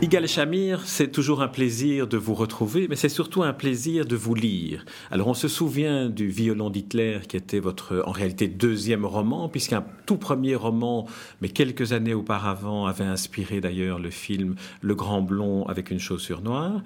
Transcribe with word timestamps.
Igal 0.00 0.28
Chamir, 0.28 0.82
c'est 0.84 1.10
toujours 1.10 1.42
un 1.42 1.48
plaisir 1.48 2.06
de 2.06 2.16
vous 2.16 2.34
retrouver, 2.34 2.86
mais 2.88 2.94
c'est 2.94 3.08
surtout 3.08 3.42
un 3.42 3.52
plaisir 3.52 4.06
de 4.06 4.14
vous 4.14 4.36
lire. 4.36 4.84
Alors 5.10 5.26
on 5.26 5.34
se 5.34 5.48
souvient 5.48 6.08
du 6.08 6.28
Violon 6.28 6.70
d'Hitler 6.70 7.18
qui 7.28 7.36
était 7.36 7.58
votre 7.58 8.04
en 8.06 8.12
réalité 8.12 8.46
deuxième 8.46 9.04
roman, 9.04 9.48
puisqu'un 9.48 9.84
tout 10.06 10.16
premier 10.16 10.54
roman, 10.54 11.08
mais 11.42 11.48
quelques 11.48 11.92
années 11.92 12.14
auparavant, 12.14 12.86
avait 12.86 13.02
inspiré 13.04 13.60
d'ailleurs 13.60 13.98
le 13.98 14.10
film 14.10 14.54
Le 14.82 14.94
Grand 14.94 15.20
Blond 15.20 15.66
avec 15.66 15.90
une 15.90 15.98
chaussure 15.98 16.42
noire. 16.42 16.80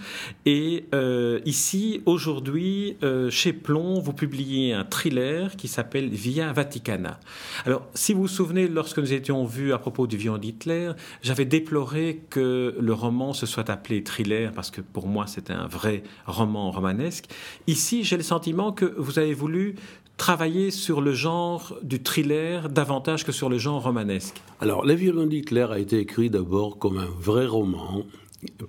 Et 0.47 0.87
euh, 0.95 1.39
ici, 1.45 2.01
aujourd'hui, 2.07 2.97
euh, 3.03 3.29
chez 3.29 3.53
Plomb, 3.53 4.01
vous 4.01 4.15
publiez 4.15 4.73
un 4.73 4.85
thriller 4.85 5.57
qui 5.57 5.69
s'appelle 5.69 6.09
Via 6.09 6.51
Vaticana. 6.55 7.21
Alors 7.67 7.87
si 7.93 8.15
vous 8.15 8.23
vous 8.23 8.29
souvenez, 8.29 8.69
lorsque 8.69 8.99
nous 8.99 9.13
étions 9.13 9.45
vus 9.45 9.75
à 9.75 9.79
propos 9.79 10.07
du 10.07 10.17
Violon 10.17 10.39
d'Hitler, 10.39 10.93
j'avais 11.21 11.45
déploré 11.45 12.23
que 12.31 12.75
le 12.81 13.02
roman 13.03 13.33
se 13.33 13.47
soit 13.47 13.69
appelé 13.69 14.03
thriller, 14.03 14.53
parce 14.53 14.71
que 14.71 14.81
pour 14.81 15.07
moi 15.07 15.27
c'était 15.27 15.53
un 15.53 15.67
vrai 15.67 16.03
roman 16.27 16.71
romanesque. 16.71 17.27
Ici, 17.67 18.05
j'ai 18.05 18.17
le 18.17 18.23
sentiment 18.23 18.73
que 18.73 18.87
vous 18.97 19.19
avez 19.19 19.35
voulu 19.35 19.77
travailler 20.17 20.71
sur 20.71 21.01
le 21.01 21.15
genre 21.15 21.77
du 21.83 22.03
thriller 22.03 22.69
davantage 22.69 23.25
que 23.25 23.33
sur 23.33 23.49
le 23.49 23.59
genre 23.59 23.83
romanesque. 23.83 24.37
Alors, 24.61 24.85
Le 24.85 24.95
violon 24.95 25.27
d'Hitler 25.27 25.67
a 25.71 25.79
été 25.79 25.99
écrit 25.99 26.31
d'abord 26.31 26.79
comme 26.79 26.99
un 26.99 27.11
vrai 27.19 27.47
roman 27.47 28.05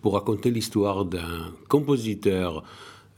pour 0.01 0.13
raconter 0.13 0.51
l'histoire 0.51 1.05
d'un 1.05 1.51
compositeur 1.67 2.63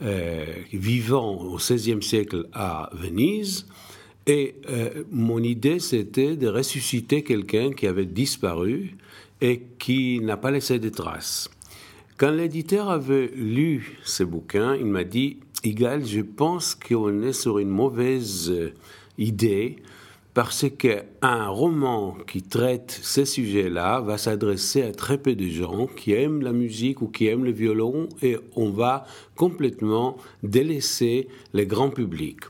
euh, 0.02 0.45
vivant 0.73 1.31
au 1.35 1.55
XVIe 1.55 2.02
siècle 2.02 2.47
à 2.53 2.89
Venise. 2.94 3.67
Et 4.27 4.55
euh, 4.69 5.03
mon 5.11 5.41
idée, 5.41 5.79
c'était 5.79 6.35
de 6.35 6.47
ressusciter 6.47 7.23
quelqu'un 7.23 7.72
qui 7.72 7.88
avait 7.88 8.05
disparu 8.05 8.97
et 9.41 9.64
qui 9.80 10.19
n'a 10.22 10.38
pas 10.38 10.52
laissé 10.52 10.80
de 10.80 10.89
traces. 10.89 11.50
Quand 12.17 12.31
l'éditeur 12.31 12.89
avait 12.89 13.31
lu 13.36 14.00
ce 14.03 14.23
bouquin, 14.23 14.75
il 14.75 14.86
m'a 14.86 15.03
dit 15.03 15.38
Igal, 15.64 16.05
je 16.05 16.22
pense 16.22 16.75
qu'on 16.75 17.23
est 17.23 17.33
sur 17.33 17.59
une 17.59 17.69
mauvaise 17.69 18.53
idée 19.17 19.78
parce 20.36 20.66
qu'un 20.69 21.47
roman 21.47 22.17
qui 22.28 22.41
traite 22.41 23.00
ces 23.02 23.23
sujets-là 23.23 24.02
va 24.02 24.17
s'adresser 24.17 24.81
à 24.83 24.91
très 24.91 25.17
peu 25.17 25.33
de 25.33 25.47
gens 25.47 25.88
qui 25.88 26.11
aiment 26.11 26.41
la 26.41 26.52
musique 26.52 27.02
ou 27.02 27.08
qui 27.08 27.28
aiment 27.28 27.45
le 27.45 27.53
violon 27.53 28.09
et 28.22 28.38
on 28.56 28.69
va 28.69 29.06
complètement 29.36 30.17
délaisser 30.44 31.30
le 31.53 31.63
grand 31.63 31.89
public. 31.89 32.41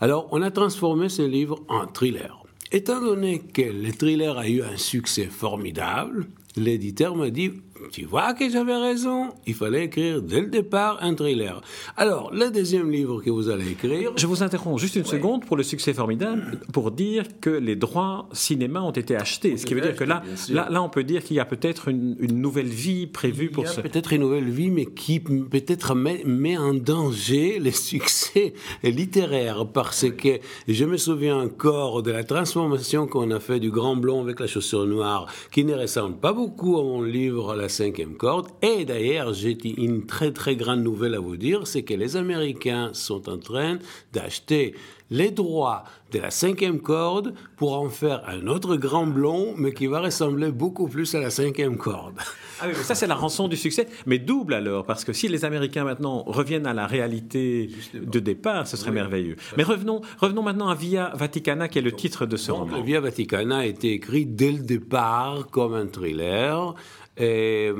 Alors, 0.00 0.28
on 0.32 0.42
a 0.42 0.50
transformé 0.50 1.08
ce 1.08 1.22
livre 1.22 1.60
en 1.68 1.86
thriller. 1.86 2.37
Étant 2.70 3.00
donné 3.00 3.38
que 3.40 3.62
le 3.62 3.92
thriller 3.92 4.36
a 4.36 4.46
eu 4.46 4.62
un 4.62 4.76
succès 4.76 5.24
formidable, 5.24 6.26
l'éditeur 6.54 7.16
m'a 7.16 7.30
dit 7.30 7.50
tu 7.92 8.04
vois 8.04 8.34
que 8.34 8.48
j'avais 8.48 8.76
raison, 8.76 9.30
il 9.46 9.54
fallait 9.54 9.84
écrire 9.84 10.22
dès 10.22 10.40
le 10.40 10.48
départ 10.48 10.98
un 11.00 11.14
thriller. 11.14 11.60
Alors, 11.96 12.32
le 12.32 12.50
deuxième 12.50 12.90
livre 12.90 13.22
que 13.22 13.30
vous 13.30 13.48
allez 13.48 13.70
écrire... 13.70 14.12
Je 14.16 14.26
vous 14.26 14.42
interromps 14.42 14.80
juste 14.80 14.96
une 14.96 15.04
seconde 15.04 15.44
pour 15.44 15.56
le 15.56 15.62
succès 15.62 15.92
formidable, 15.92 16.60
pour 16.72 16.90
dire 16.90 17.24
que 17.40 17.50
les 17.50 17.76
droits 17.76 18.28
cinéma 18.32 18.82
ont 18.82 18.90
été 18.90 19.16
achetés. 19.16 19.56
Ce 19.56 19.66
qui 19.66 19.74
veut 19.74 19.80
dire 19.80 19.96
que 19.96 20.04
là, 20.04 20.22
là, 20.48 20.68
là, 20.70 20.82
on 20.82 20.88
peut 20.88 21.04
dire 21.04 21.22
qu'il 21.22 21.36
y 21.36 21.40
a 21.40 21.44
peut-être 21.44 21.88
une, 21.88 22.16
nouvelle 22.18 22.66
vie 22.66 23.06
prévue 23.06 23.50
pour 23.50 23.66
ce... 23.68 23.80
peut-être 23.80 24.12
une 24.12 24.20
nouvelle 24.20 24.48
vie, 24.50 24.70
mais 24.70 24.86
qui 24.86 25.20
peut-être 25.20 25.94
met, 25.94 26.22
met, 26.24 26.56
en 26.56 26.74
danger 26.74 27.58
le 27.58 27.70
succès 27.90 28.54
littéraire, 28.82 29.66
parce 29.66 30.06
que 30.10 30.40
je 30.66 30.84
me 30.84 30.96
souviens 30.96 31.38
encore 31.38 32.02
de 32.02 32.10
la 32.10 32.24
transformation 32.24 33.06
qu'on 33.06 33.30
a 33.30 33.40
fait 33.40 33.60
du 33.60 33.70
Grand 33.70 33.96
Blond 33.96 34.22
avec 34.22 34.40
la 34.40 34.46
chaussure 34.46 34.86
noire, 34.86 35.26
qui 35.50 35.64
ne 35.64 35.74
ressemble 35.74 36.16
pas 36.16 36.32
beaucoup 36.32 36.78
à 36.78 36.82
mon 36.82 37.02
livre 37.02 37.54
La 37.54 37.67
cinquième 37.68 38.16
corde. 38.16 38.48
Et 38.62 38.84
d'ailleurs, 38.84 39.32
j'ai 39.32 39.56
une 39.80 40.06
très 40.06 40.32
très 40.32 40.56
grande 40.56 40.82
nouvelle 40.82 41.14
à 41.14 41.20
vous 41.20 41.36
dire, 41.36 41.66
c'est 41.66 41.82
que 41.82 41.94
les 41.94 42.16
Américains 42.16 42.90
sont 42.92 43.28
en 43.28 43.38
train 43.38 43.78
d'acheter 44.12 44.74
les 45.10 45.30
droits 45.30 45.84
de 46.12 46.18
la 46.18 46.30
cinquième 46.30 46.80
corde 46.80 47.34
pour 47.56 47.78
en 47.78 47.88
faire 47.88 48.22
un 48.28 48.46
autre 48.46 48.76
grand 48.76 49.06
blond, 49.06 49.54
mais 49.56 49.72
qui 49.72 49.86
va 49.86 50.00
ressembler 50.00 50.50
beaucoup 50.50 50.86
plus 50.86 51.14
à 51.14 51.20
la 51.20 51.30
cinquième 51.30 51.76
corde. 51.76 52.14
Ah 52.60 52.64
oui, 52.66 52.72
mais 52.76 52.82
ça 52.82 52.94
c'est 52.94 53.06
la 53.06 53.14
rançon 53.14 53.48
du 53.48 53.56
succès, 53.56 53.88
mais 54.06 54.18
double 54.18 54.54
alors, 54.54 54.84
parce 54.84 55.04
que 55.04 55.12
si 55.12 55.28
les 55.28 55.44
Américains 55.44 55.84
maintenant 55.84 56.24
reviennent 56.24 56.66
à 56.66 56.74
la 56.74 56.86
réalité 56.86 57.70
de 57.94 58.18
départ, 58.18 58.66
ce 58.66 58.76
serait 58.76 58.90
merveilleux. 58.90 59.36
Mais 59.56 59.62
revenons, 59.62 60.00
revenons 60.18 60.42
maintenant 60.42 60.68
à 60.68 60.74
Via 60.74 61.12
Vaticana, 61.14 61.68
qui 61.68 61.78
est 61.78 61.82
le 61.82 61.92
titre 61.92 62.26
de 62.26 62.36
ce 62.36 62.50
roman. 62.50 62.82
Via 62.82 63.00
Vaticana 63.00 63.58
a 63.58 63.66
été 63.66 63.92
écrit 63.92 64.26
dès 64.26 64.52
le 64.52 64.58
départ 64.58 65.46
comme 65.50 65.74
un 65.74 65.86
thriller. 65.86 66.74
Et, 67.18 67.70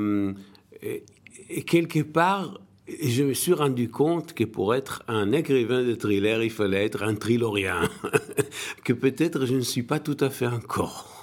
et, 0.81 1.63
quelque 1.63 2.01
part, 2.01 2.59
je 3.01 3.23
me 3.23 3.33
suis 3.33 3.53
rendu 3.53 3.89
compte 3.89 4.33
que 4.33 4.43
pour 4.43 4.75
être 4.75 5.03
un 5.07 5.31
écrivain 5.31 5.83
de 5.83 5.95
thriller, 5.95 6.43
il 6.43 6.49
fallait 6.49 6.85
être 6.85 7.03
un 7.03 7.15
trilorien, 7.15 7.89
que 8.83 8.93
peut-être 8.93 9.45
je 9.45 9.55
ne 9.55 9.61
suis 9.61 9.83
pas 9.83 9.99
tout 9.99 10.17
à 10.19 10.29
fait 10.29 10.47
encore. 10.47 11.18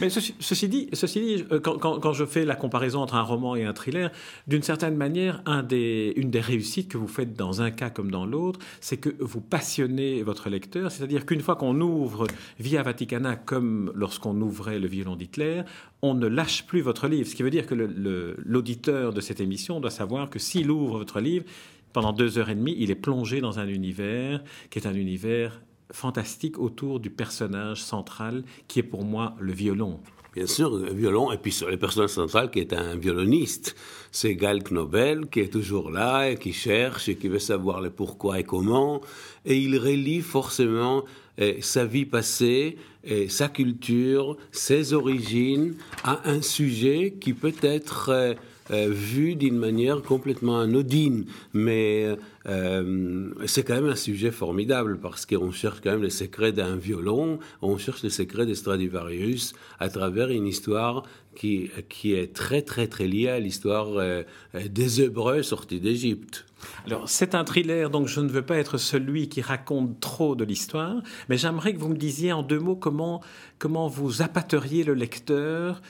Mais 0.00 0.10
ceci, 0.10 0.68
dit, 0.68 0.88
ceci 0.92 1.20
dit 1.20 1.44
euh, 1.52 1.60
quand, 1.60 2.12
je 2.12 2.24
fais 2.24 2.44
la 2.44 2.54
comparaison 2.54 3.00
entre 3.00 3.14
un 3.14 3.22
roman 3.22 3.56
et 3.56 3.64
un 3.64 3.72
thriller, 3.72 4.10
d'une 4.46 4.62
certaine 4.62 4.96
manière, 4.96 5.42
une 5.70 6.30
des 6.30 6.40
réussites 6.40 6.88
que 6.88 6.98
vous 6.98 7.08
faites 7.08 7.34
dans 7.34 7.62
un 7.62 7.70
cas 7.70 7.90
comme 7.90 8.10
dans 8.10 8.26
l'autre, 8.26 8.60
c'est 8.80 8.96
que 8.96 9.10
vous 9.18 9.40
passionnez 9.40 10.22
votre 10.22 10.48
lecteur. 10.48 10.90
C'est-à-dire 10.90 11.26
qu'une 11.26 11.40
fois 11.40 11.56
qu'on 11.56 11.80
ouvre 11.80 12.26
Via 12.58 12.82
Vaticana, 12.82 13.36
comme 13.36 13.92
lorsqu'on 13.94 14.40
ouvrait 14.40 14.78
le 14.78 14.86
violon 14.86 15.16
d'Hitler, 15.16 15.62
on 16.02 16.14
ne 16.14 16.26
lâche 16.26 16.66
plus 16.66 16.80
votre 16.80 17.08
livre. 17.08 17.28
Ce 17.28 17.34
qui 17.34 17.42
veut 17.42 17.50
dire 17.50 17.66
que 17.66 17.74
l'auditeur 17.74 19.12
de 19.12 19.20
cette 19.20 19.40
émission 19.40 19.80
doit 19.80 19.90
savoir 19.90 20.30
que 20.30 20.38
s'il 20.38 20.70
ouvre 20.70 20.98
votre 20.98 21.20
livre, 21.20 21.44
pendant 21.92 22.12
deux 22.12 22.38
heures 22.38 22.50
et 22.50 22.54
demie, 22.54 22.76
il 22.78 22.90
est 22.90 22.96
plongé 22.96 23.40
dans 23.40 23.58
un 23.58 23.66
univers 23.66 24.42
qui 24.70 24.78
est 24.78 24.86
un 24.86 24.94
univers 24.94 25.60
fantastique 25.92 26.58
autour 26.58 27.00
du 27.00 27.10
personnage 27.10 27.82
central 27.82 28.44
qui 28.68 28.80
est 28.80 28.84
pour 28.84 29.04
moi 29.04 29.34
le 29.40 29.52
violon. 29.52 30.00
Bien 30.32 30.46
sûr, 30.46 30.70
le 30.70 30.92
violon, 30.92 31.32
et 31.32 31.38
puis 31.38 31.52
le 31.68 31.76
personnage 31.76 32.10
central 32.10 32.52
qui 32.52 32.60
est 32.60 32.72
un 32.72 32.94
violoniste. 32.94 33.74
C'est 34.12 34.36
Gal 34.36 34.62
Knobel 34.62 35.26
qui 35.26 35.40
est 35.40 35.52
toujours 35.52 35.90
là 35.90 36.30
et 36.30 36.36
qui 36.36 36.52
cherche 36.52 37.08
et 37.08 37.16
qui 37.16 37.26
veut 37.26 37.40
savoir 37.40 37.80
le 37.80 37.90
pourquoi 37.90 38.38
et 38.38 38.44
comment. 38.44 39.00
Et 39.44 39.58
il 39.58 39.76
relie 39.76 40.20
forcément 40.20 41.04
eh, 41.36 41.60
sa 41.62 41.84
vie 41.84 42.04
passée, 42.04 42.76
et 43.02 43.28
sa 43.28 43.48
culture, 43.48 44.36
ses 44.52 44.92
origines 44.92 45.74
à 46.04 46.28
un 46.28 46.42
sujet 46.42 47.14
qui 47.18 47.32
peut 47.32 47.54
être 47.62 48.10
eh, 48.10 48.36
vu 48.70 49.34
d'une 49.34 49.56
manière 49.56 50.02
complètement 50.02 50.60
anodine. 50.60 51.26
Mais 51.52 52.16
euh, 52.46 53.32
c'est 53.46 53.62
quand 53.62 53.74
même 53.74 53.90
un 53.90 53.96
sujet 53.96 54.30
formidable 54.30 54.98
parce 54.98 55.26
qu'on 55.26 55.52
cherche 55.52 55.80
quand 55.82 55.90
même 55.90 56.02
les 56.02 56.10
secrets 56.10 56.52
d'un 56.52 56.76
violon, 56.76 57.38
on 57.60 57.76
cherche 57.76 58.02
les 58.02 58.10
secrets 58.10 58.46
de 58.46 58.54
Stradivarius 58.54 59.52
à 59.78 59.90
travers 59.90 60.30
une 60.30 60.46
histoire 60.46 61.02
qui, 61.36 61.70
qui 61.88 62.14
est 62.14 62.34
très 62.34 62.62
très 62.62 62.86
très 62.86 63.06
liée 63.06 63.28
à 63.28 63.38
l'histoire 63.38 63.88
euh, 63.96 64.22
des 64.68 65.02
Hébreux 65.02 65.42
sortis 65.42 65.80
d'Égypte. 65.80 66.46
Alors, 66.86 67.08
c'est 67.08 67.34
un 67.34 67.44
thriller, 67.44 67.88
donc 67.88 68.06
je 68.06 68.20
ne 68.20 68.28
veux 68.28 68.42
pas 68.42 68.56
être 68.56 68.76
celui 68.76 69.28
qui 69.28 69.40
raconte 69.40 69.98
trop 70.00 70.34
de 70.34 70.44
l'histoire, 70.44 71.02
mais 71.28 71.38
j'aimerais 71.38 71.72
que 71.72 71.78
vous 71.78 71.88
me 71.88 71.96
disiez 71.96 72.32
en 72.32 72.42
deux 72.42 72.58
mots 72.58 72.76
comment, 72.76 73.22
comment 73.58 73.88
vous 73.88 74.20
appâteriez 74.20 74.84
le 74.84 74.94
lecteur 74.94 75.80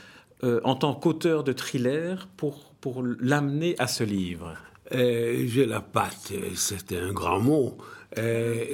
en 0.42 0.74
tant 0.74 0.94
qu'auteur 0.94 1.44
de 1.44 1.52
thriller 1.52 2.26
pour 2.38 2.69
pour 2.80 3.02
l'amener 3.02 3.74
à 3.78 3.86
ce 3.86 4.04
livre 4.04 4.54
euh, 4.92 5.44
J'ai 5.46 5.66
la 5.66 5.80
patte, 5.80 6.32
c'était 6.54 6.98
un 6.98 7.12
grand 7.12 7.40
mot. 7.40 7.76
Euh, 8.18 8.64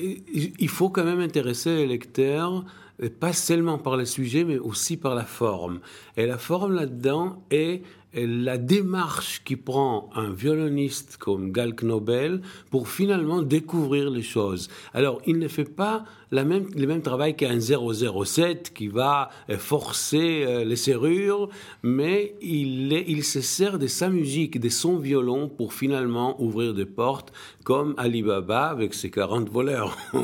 il 0.58 0.68
faut 0.68 0.88
quand 0.88 1.04
même 1.04 1.20
intéresser 1.20 1.76
les 1.76 1.86
lecteurs, 1.86 2.64
pas 3.20 3.32
seulement 3.32 3.78
par 3.78 3.96
le 3.96 4.04
sujet, 4.06 4.44
mais 4.44 4.58
aussi 4.58 4.96
par 4.96 5.14
la 5.14 5.24
forme. 5.24 5.80
Et 6.16 6.26
la 6.26 6.38
forme 6.38 6.74
là-dedans 6.74 7.44
est 7.50 7.82
la 8.16 8.56
démarche 8.56 9.42
qui 9.44 9.56
prend 9.56 10.08
un 10.14 10.30
violoniste 10.30 11.18
comme 11.18 11.52
Gal 11.52 11.74
Knobel 11.74 12.40
pour 12.70 12.88
finalement 12.88 13.42
découvrir 13.42 14.08
les 14.10 14.22
choses. 14.22 14.68
Alors, 14.94 15.20
il 15.26 15.38
ne 15.38 15.48
fait 15.48 15.64
pas 15.64 16.04
la 16.31 16.44
même, 16.44 16.67
le 16.76 16.87
même 16.87 17.02
travail 17.02 17.37
qu'un 17.37 17.61
007 17.61 18.73
qui 18.75 18.88
va 18.88 19.31
euh, 19.50 19.58
forcer 19.58 20.44
euh, 20.46 20.64
les 20.64 20.76
serrures, 20.76 21.49
mais 21.82 22.34
il, 22.43 22.93
il 22.93 23.25
se 23.25 23.40
sert 23.40 23.78
de 23.78 23.87
sa 23.87 24.08
musique, 24.08 24.61
de 24.61 24.69
son 24.69 24.96
violon 24.96 25.49
pour 25.49 25.73
finalement 25.73 26.40
ouvrir 26.43 26.75
des 26.75 26.87
portes 26.87 27.32
comme 27.64 27.94
Alibaba 27.96 28.69
avec 28.69 28.94
ses 28.94 29.11
40 29.11 29.49
voleurs. 29.50 29.96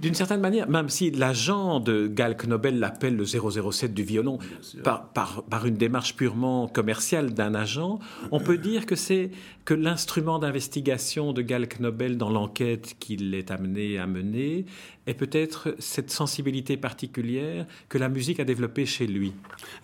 D'une 0.00 0.14
certaine 0.14 0.40
manière, 0.40 0.68
même 0.68 0.88
si 0.88 1.10
l'agent 1.10 1.78
de 1.78 2.06
Gal 2.06 2.36
Knobel 2.36 2.78
l'appelle 2.78 3.16
le 3.16 3.24
007 3.24 3.92
du 3.92 4.02
violon 4.02 4.38
par, 4.82 5.08
par, 5.12 5.42
par, 5.44 5.66
une 5.66 5.76
démarche 5.76 6.16
purement 6.16 6.68
commerciale 6.68 7.34
d'un 7.34 7.54
agent, 7.54 7.98
on 8.30 8.40
peut 8.40 8.56
dire 8.70 8.86
que 8.86 8.96
c'est 8.96 9.30
que 9.64 9.74
l'instrument 9.74 10.38
d'investigation 10.38 11.32
de 11.32 11.42
Gal 11.42 11.68
Knobel 11.68 12.16
dans 12.16 12.30
l'enquête 12.30 12.96
qu'il 12.98 13.34
est 13.34 13.50
amené 13.50 13.98
à 13.98 14.06
mener 14.06 14.64
est 15.06 15.14
peut-être 15.14 15.39
cette 15.78 16.10
sensibilité 16.10 16.76
particulière 16.76 17.66
que 17.88 17.98
la 17.98 18.08
musique 18.08 18.40
a 18.40 18.44
développée 18.44 18.86
chez 18.86 19.06
lui. 19.06 19.32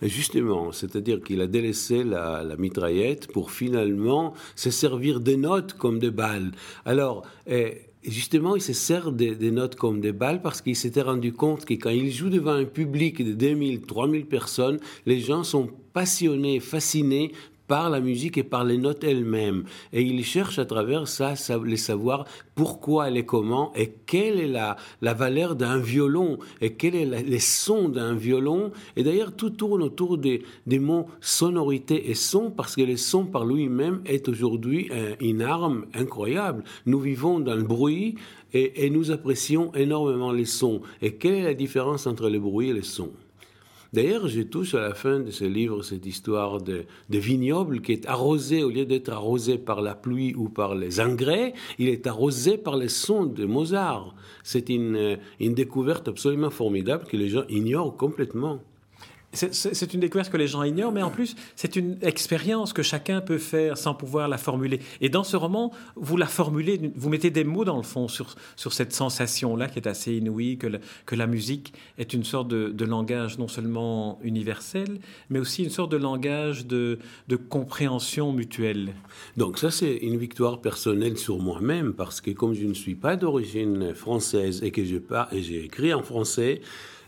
Justement, 0.01 0.71
c'est-à-dire 0.71 1.21
qu'il 1.21 1.41
a 1.41 1.47
délaissé 1.47 2.03
la, 2.03 2.43
mitraillette 2.57 3.31
pour 3.31 3.51
finalement 3.51 4.33
se 4.55 4.71
servir 4.71 5.19
des 5.19 5.37
notes 5.37 5.73
comme 5.73 5.99
des 5.99 6.11
balles. 6.11 6.51
Alors, 6.85 7.25
justement, 8.03 8.55
il 8.55 8.61
se 8.61 8.73
sert 8.73 9.11
des, 9.11 9.51
notes 9.51 9.75
comme 9.75 10.01
des 10.01 10.11
balles 10.11 10.41
parce 10.41 10.61
qu'il 10.61 10.75
s'était 10.75 11.01
rendu 11.01 11.33
compte 11.33 11.65
que 11.65 11.73
quand 11.73 11.89
il 11.89 12.11
joue 12.11 12.29
devant 12.29 12.53
un 12.53 12.65
public 12.65 13.23
de 13.23 13.33
2000, 13.33 13.81
3000 13.81 14.25
personnes, 14.25 14.79
les 15.05 15.19
gens 15.19 15.43
sont 15.43 15.69
passionnés, 15.93 16.59
fascinés 16.59 17.31
par 17.67 17.89
la 17.89 17.99
musique 17.99 18.37
et 18.37 18.43
par 18.43 18.63
les 18.63 18.77
notes 18.77 19.03
elles-mêmes. 19.03 19.63
Et 19.93 20.01
il 20.01 20.23
cherche 20.23 20.59
à 20.59 20.65
travers 20.65 21.07
ça, 21.07 21.33
les 21.65 21.77
savoir 21.77 22.25
pourquoi 22.55 23.11
est 23.11 23.25
comment 23.25 23.71
et 23.75 23.93
quelle 24.05 24.39
est 24.39 24.47
la, 24.47 24.77
la 25.01 25.13
valeur 25.13 25.55
d'un 25.55 25.77
violon 25.77 26.39
et 26.61 26.73
quels 26.73 27.15
sont 27.15 27.23
les 27.25 27.39
sons 27.39 27.89
d'un 27.89 28.15
violon. 28.15 28.71
Et 28.95 29.03
d'ailleurs, 29.03 29.35
tout 29.35 29.49
tourne 29.49 29.83
autour 29.83 30.17
des, 30.17 30.43
des, 30.65 30.79
mots 30.79 31.07
sonorité 31.21 32.09
et 32.09 32.15
son 32.15 32.51
parce 32.51 32.75
que 32.75 32.81
le 32.81 32.97
son 32.97 33.25
par 33.25 33.45
lui-même 33.45 34.01
est 34.05 34.27
aujourd'hui 34.29 34.89
une 35.19 35.41
arme 35.41 35.85
incroyable. 35.93 36.63
Nous 36.85 36.99
vivons 36.99 37.39
dans 37.39 37.55
le 37.55 37.63
bruit 37.63 38.15
et, 38.53 38.85
et 38.85 38.89
nous 38.89 39.11
apprécions 39.11 39.73
énormément 39.73 40.31
les 40.31 40.45
sons. 40.45 40.81
Et 41.01 41.15
quelle 41.15 41.35
est 41.35 41.43
la 41.43 41.53
différence 41.53 42.07
entre 42.07 42.29
le 42.29 42.39
bruit 42.39 42.69
et 42.69 42.73
le 42.73 42.83
son? 42.83 43.11
D'ailleurs, 43.93 44.27
je 44.27 44.41
touche 44.41 44.75
à 44.75 44.81
la 44.81 44.93
fin 44.93 45.19
de 45.19 45.31
ce 45.31 45.45
livre 45.45 45.81
cette 45.83 46.05
histoire 46.05 46.61
de, 46.61 46.85
vignoble 47.09 47.81
qui 47.81 47.93
est 47.93 48.05
arrosé, 48.05 48.63
au 48.63 48.69
lieu 48.69 48.85
d'être 48.85 49.09
arrosé 49.09 49.57
par 49.57 49.81
la 49.81 49.95
pluie 49.95 50.33
ou 50.35 50.49
par 50.49 50.75
les 50.75 50.99
engrais, 50.99 51.53
il 51.79 51.87
est 51.87 52.07
arrosé 52.07 52.57
par 52.57 52.75
les 52.75 52.89
sons 52.89 53.25
de 53.25 53.45
Mozart. 53.45 54.13
C'est 54.43 54.69
une, 54.69 55.17
une 55.39 55.53
découverte 55.53 56.07
absolument 56.07 56.49
formidable 56.49 57.05
que 57.05 57.17
les 57.17 57.29
gens 57.29 57.43
ignorent 57.49 57.95
complètement. 57.95 58.59
C'est 59.37 59.93
une 59.93 59.99
découverte 59.99 60.31
que 60.31 60.37
les 60.37 60.47
gens 60.47 60.63
ignorent, 60.63 60.91
mais 60.91 61.03
en 61.03 61.11
plus, 61.11 61.35
c'est 61.55 61.75
une 61.75 61.97
expérience 62.01 62.73
que 62.73 62.81
chacun 62.83 63.21
peut 63.21 63.37
faire 63.37 63.77
sans 63.77 63.93
pouvoir 63.93 64.27
la 64.27 64.37
formuler. 64.37 64.79
Et 65.01 65.09
dans 65.09 65.23
ce 65.23 65.37
roman, 65.37 65.71
vous 65.95 66.17
la 66.17 66.25
formulez, 66.25 66.91
vous 66.95 67.09
mettez 67.09 67.29
des 67.29 67.43
mots 67.43 67.65
dans 67.65 67.77
le 67.77 67.83
fond 67.83 68.07
sur, 68.07 68.35
sur 68.55 68.73
cette 68.73 68.93
sensation-là 68.93 69.67
qui 69.67 69.79
est 69.79 69.87
assez 69.87 70.15
inouïe, 70.15 70.57
que, 70.57 70.67
que 71.05 71.15
la 71.15 71.27
musique 71.27 71.73
est 71.97 72.13
une 72.13 72.23
sorte 72.23 72.47
de, 72.47 72.85
langage 72.87 73.37
non 73.37 73.49
seulement 73.49 74.17
universel, 74.23 74.99
mais 75.29 75.39
aussi 75.39 75.63
une 75.63 75.69
sorte 75.69 75.91
de 75.91 75.97
langage 75.97 76.65
de, 76.65 76.99
de 77.27 77.35
compréhension 77.35 78.31
mutuelle. 78.31 78.93
Donc 79.35 79.57
ça, 79.57 79.71
c'est 79.71 79.97
une 79.97 80.17
victoire 80.17 80.61
personnelle 80.61 81.17
sur 81.17 81.37
moi-même, 81.39 81.93
parce 81.93 82.21
que 82.21 82.31
comme 82.31 82.53
je 82.53 82.65
ne 82.65 82.73
suis 82.73 82.95
pas 82.95 83.17
d'origine 83.17 83.93
française 83.93 84.63
et 84.63 84.71
que 84.71 84.83
j'ai 84.85 85.65
écrit 85.65 85.93
en 85.93 86.01
français, 86.01 86.61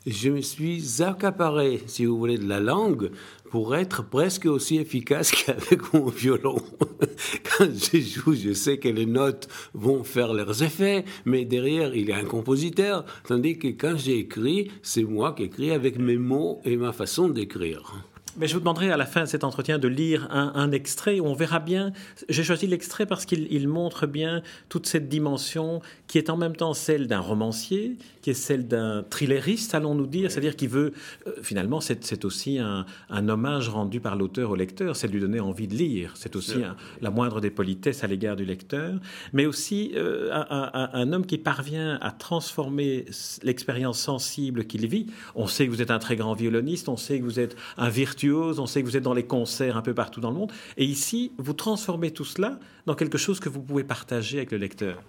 je 0.06 0.30
me 0.30 0.42
suis 0.42 1.02
accaparé, 1.02 1.82
si 1.88 2.06
vous 2.06 2.18
voulez, 2.18 2.38
de 2.38 2.48
la 2.48 2.60
langue 2.60 3.12
pour 3.50 3.76
être 3.76 4.04
presque 4.04 4.46
aussi 4.46 4.78
efficace 4.78 5.32
qu'avec 5.46 5.94
mon 5.94 6.08
violon. 6.08 6.62
Quand 7.58 7.68
je 7.74 8.00
joue, 8.00 8.34
je 8.34 8.54
sais 8.54 8.78
que 8.78 8.90
les 8.90 9.06
notes 9.06 9.48
vont 9.74 10.04
faire 10.04 10.34
leurs 10.34 10.64
effets, 10.64 11.06
mais 11.26 11.46
derrière, 11.46 11.96
il 11.96 12.10
y 12.10 12.12
a 12.12 12.18
un 12.18 12.26
compositeur, 12.26 13.06
tandis 13.28 13.58
que 13.58 13.70
quand 13.70 13.98
j'écris, 13.98 14.72
c'est 14.82 15.04
moi 15.04 15.34
qui 15.34 15.44
écris 15.44 15.72
avec 15.72 15.98
mes 15.98 16.18
mots 16.18 16.62
et 16.66 16.78
ma 16.78 16.92
façon 16.92 17.30
d'écrire. 17.30 18.09
Mais 18.38 18.48
je 18.48 18.54
vous 18.54 18.60
demanderai 18.60 18.92
à 18.92 18.98
la 18.98 19.06
fin 19.06 19.22
de 19.22 19.26
cet 19.28 19.44
entretien 19.44 19.80
de 19.80 19.88
lire 19.88 20.28
un, 20.32 20.72
extrait. 20.72 21.20
Où 21.20 21.26
on 21.26 21.34
verra 21.34 21.60
bien. 21.60 21.92
J'ai 22.30 22.44
choisi 22.44 22.68
l'extrait 22.68 23.06
parce 23.06 23.26
qu'il 23.26 23.68
montre 23.68 24.06
bien 24.06 24.42
toute 24.70 24.86
cette 24.86 25.10
dimension 25.10 25.82
qui 26.08 26.18
est 26.18 26.30
en 26.30 26.38
même 26.38 26.56
temps 26.56 26.74
celle 26.74 27.08
d'un 27.08 27.20
romancier, 27.20 27.98
qui 28.22 28.32
est 28.32 28.36
celle 28.36 28.68
d'un 28.68 29.04
thrilleriste, 29.04 29.76
allons-nous 29.76 30.08
dire, 30.08 30.32
c'est-à-dire 30.32 30.56
qui 30.56 30.68
veut, 30.68 30.94
euh, 31.28 31.34
finalement, 31.42 31.82
c'est 31.82 32.26
aussi 32.26 32.60
un, 32.60 32.86
hommage 33.30 33.70
rendu 33.70 34.00
par 34.00 34.16
l'auteur 34.16 34.52
au 34.52 34.56
lecteur, 34.56 34.96
c'est 34.96 35.08
de 35.08 35.14
lui 35.14 35.20
donner 35.20 35.40
envie 35.40 35.68
de 35.68 35.76
lire, 35.76 36.14
c'est 36.16 36.36
aussi 36.36 36.62
la 37.02 37.12
moindre 37.12 37.42
des 37.42 37.52
politesses 37.52 38.04
à 38.04 38.08
l'égard 38.08 38.36
du 38.36 38.46
lecteur, 38.46 39.00
mais 39.34 39.46
aussi 39.46 39.92
euh, 39.96 40.32
un, 40.32 40.90
un, 40.94 41.14
homme 41.14 41.26
qui 41.26 41.38
parvient 41.38 42.00
à 42.02 42.12
transformer 42.12 43.06
l'expérience 43.44 44.00
sensible 44.00 44.66
qu'il 44.66 44.88
vit. 44.88 45.08
On 45.36 45.46
sait 45.48 45.68
que 45.68 45.72
vous 45.72 45.82
êtes 45.82 45.92
un 45.92 46.00
très 46.00 46.16
grand 46.16 46.34
violoniste, 46.34 46.90
on 46.90 46.98
sait 46.98 47.20
que 47.20 47.24
vous 47.24 47.40
êtes 47.40 47.56
un 47.78 47.90
virtuose, 47.90 48.19
on 48.28 48.66
sait 48.66 48.82
que 48.82 48.88
vous 48.88 48.98
êtes 48.98 49.04
dans 49.04 49.14
les 49.14 49.26
concerts 49.26 49.78
un 49.78 49.82
peu 49.82 49.94
partout 49.94 50.20
dans 50.20 50.32
le 50.32 50.38
monde, 50.38 50.52
et 50.78 50.86
ici, 50.86 51.32
vous 51.38 51.54
transformez 51.54 52.12
tout 52.12 52.26
cela 52.26 52.60
dans 52.86 52.96
quelque 52.96 53.18
chose 53.18 53.40
que 53.40 53.50
vous 53.50 53.62
pouvez 53.62 53.84
partager 53.84 54.38
avec 54.38 54.52
le 54.52 54.58
lecteur. 54.58 55.02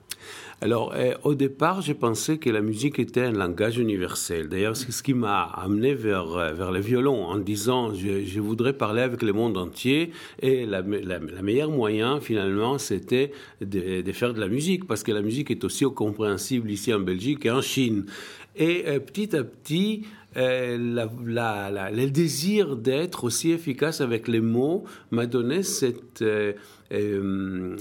Alors, 0.60 0.94
eh, 0.94 1.14
au 1.24 1.34
départ, 1.34 1.80
j'ai 1.80 1.94
pensé 1.94 2.36
que 2.36 2.50
la 2.50 2.60
musique 2.60 2.98
était 2.98 3.22
un 3.22 3.32
langage 3.32 3.78
universel. 3.78 4.48
D'ailleurs, 4.48 4.76
c'est 4.76 4.92
ce 4.92 5.02
qui 5.02 5.14
m'a 5.14 5.44
amené 5.44 5.94
vers, 5.94 6.36
euh, 6.36 6.52
vers 6.52 6.70
le 6.70 6.80
violon, 6.80 7.24
en 7.24 7.38
disant, 7.38 7.94
je, 7.94 8.40
voudrais 8.40 8.74
parler 8.74 9.00
avec 9.00 9.22
le 9.22 9.32
monde 9.32 9.56
entier. 9.56 10.12
Et 10.42 10.66
la, 10.66 10.82
la, 10.82 11.42
meilleure 11.42 11.70
moyen, 11.70 12.20
finalement, 12.20 12.76
c'était 12.76 13.32
de, 13.62 14.02
de, 14.02 14.12
faire 14.12 14.34
de 14.34 14.40
la 14.40 14.48
musique, 14.48 14.86
parce 14.86 15.02
que 15.02 15.12
la 15.12 15.22
musique 15.22 15.50
est 15.50 15.64
aussi 15.64 15.84
compréhensible 15.94 16.70
ici 16.70 16.92
en 16.92 17.00
Belgique 17.00 17.46
et 17.46 17.50
en 17.50 17.62
Chine. 17.62 18.04
Et 18.56 18.84
euh, 18.86 18.98
petit 18.98 19.34
à 19.34 19.44
petit, 19.44 20.02
euh, 20.36 20.76
le 20.78 22.10
désir 22.10 22.76
d'être 22.76 23.24
aussi 23.24 23.50
efficace 23.50 24.00
avec 24.00 24.28
les 24.28 24.40
mots 24.40 24.84
m'a 25.10 25.26
donné 25.26 25.62
cette 25.62 26.22
euh, 26.22 27.76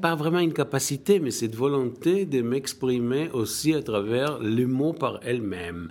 pas, 0.00 0.14
vraiment 0.14 0.38
une 0.38 0.52
capacité, 0.52 1.20
mais 1.20 1.30
cette 1.30 1.54
volonté 1.54 2.26
de 2.26 2.42
m'exprimer 2.42 3.30
aussi 3.32 3.74
à 3.74 3.82
travers 3.82 4.38
les 4.40 4.66
mots 4.66 4.92
par 4.92 5.20
elles-mêmes. 5.22 5.88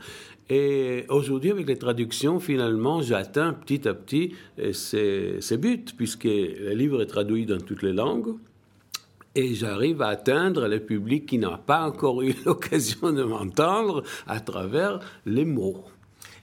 Et 0.49 1.05
aujourd'hui, 1.09 1.51
avec 1.51 1.67
les 1.67 1.77
traductions, 1.77 2.39
finalement, 2.39 3.01
j'atteins 3.01 3.53
petit 3.53 3.87
à 3.87 3.93
petit 3.93 4.33
euh, 4.59 4.73
ces 4.73 5.57
buts, 5.57 5.85
puisque 5.95 6.25
le 6.25 6.73
livre 6.73 7.01
est 7.01 7.07
traduit 7.07 7.45
dans 7.45 7.59
toutes 7.59 7.83
les 7.83 7.93
langues. 7.93 8.35
Et 9.35 9.55
j'arrive 9.55 10.01
à 10.01 10.09
atteindre 10.09 10.67
le 10.67 10.79
public 10.79 11.25
qui 11.25 11.37
n'a 11.37 11.57
pas 11.57 11.87
encore 11.87 12.21
eu 12.21 12.35
l'occasion 12.45 13.11
de 13.11 13.23
m'entendre 13.23 14.03
à 14.27 14.39
travers 14.39 14.99
les 15.25 15.45
mots. 15.45 15.83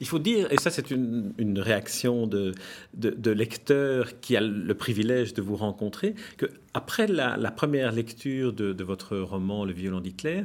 Il 0.00 0.06
faut 0.06 0.18
dire, 0.18 0.50
et 0.50 0.56
ça 0.58 0.70
c'est 0.70 0.90
une, 0.90 1.58
réaction 1.58 2.26
de, 2.26 2.54
de, 2.94 3.30
lecteur 3.30 4.18
qui 4.20 4.34
a 4.34 4.40
le 4.40 4.74
privilège 4.74 5.34
de 5.34 5.42
vous 5.42 5.56
rencontrer, 5.56 6.14
que 6.38 6.46
après 6.72 7.06
la, 7.06 7.36
première 7.50 7.92
lecture 7.92 8.54
de, 8.54 8.72
de, 8.72 8.84
votre 8.84 9.18
roman 9.18 9.66
Le 9.66 9.74
violon 9.74 10.00
d'Hitler, 10.00 10.44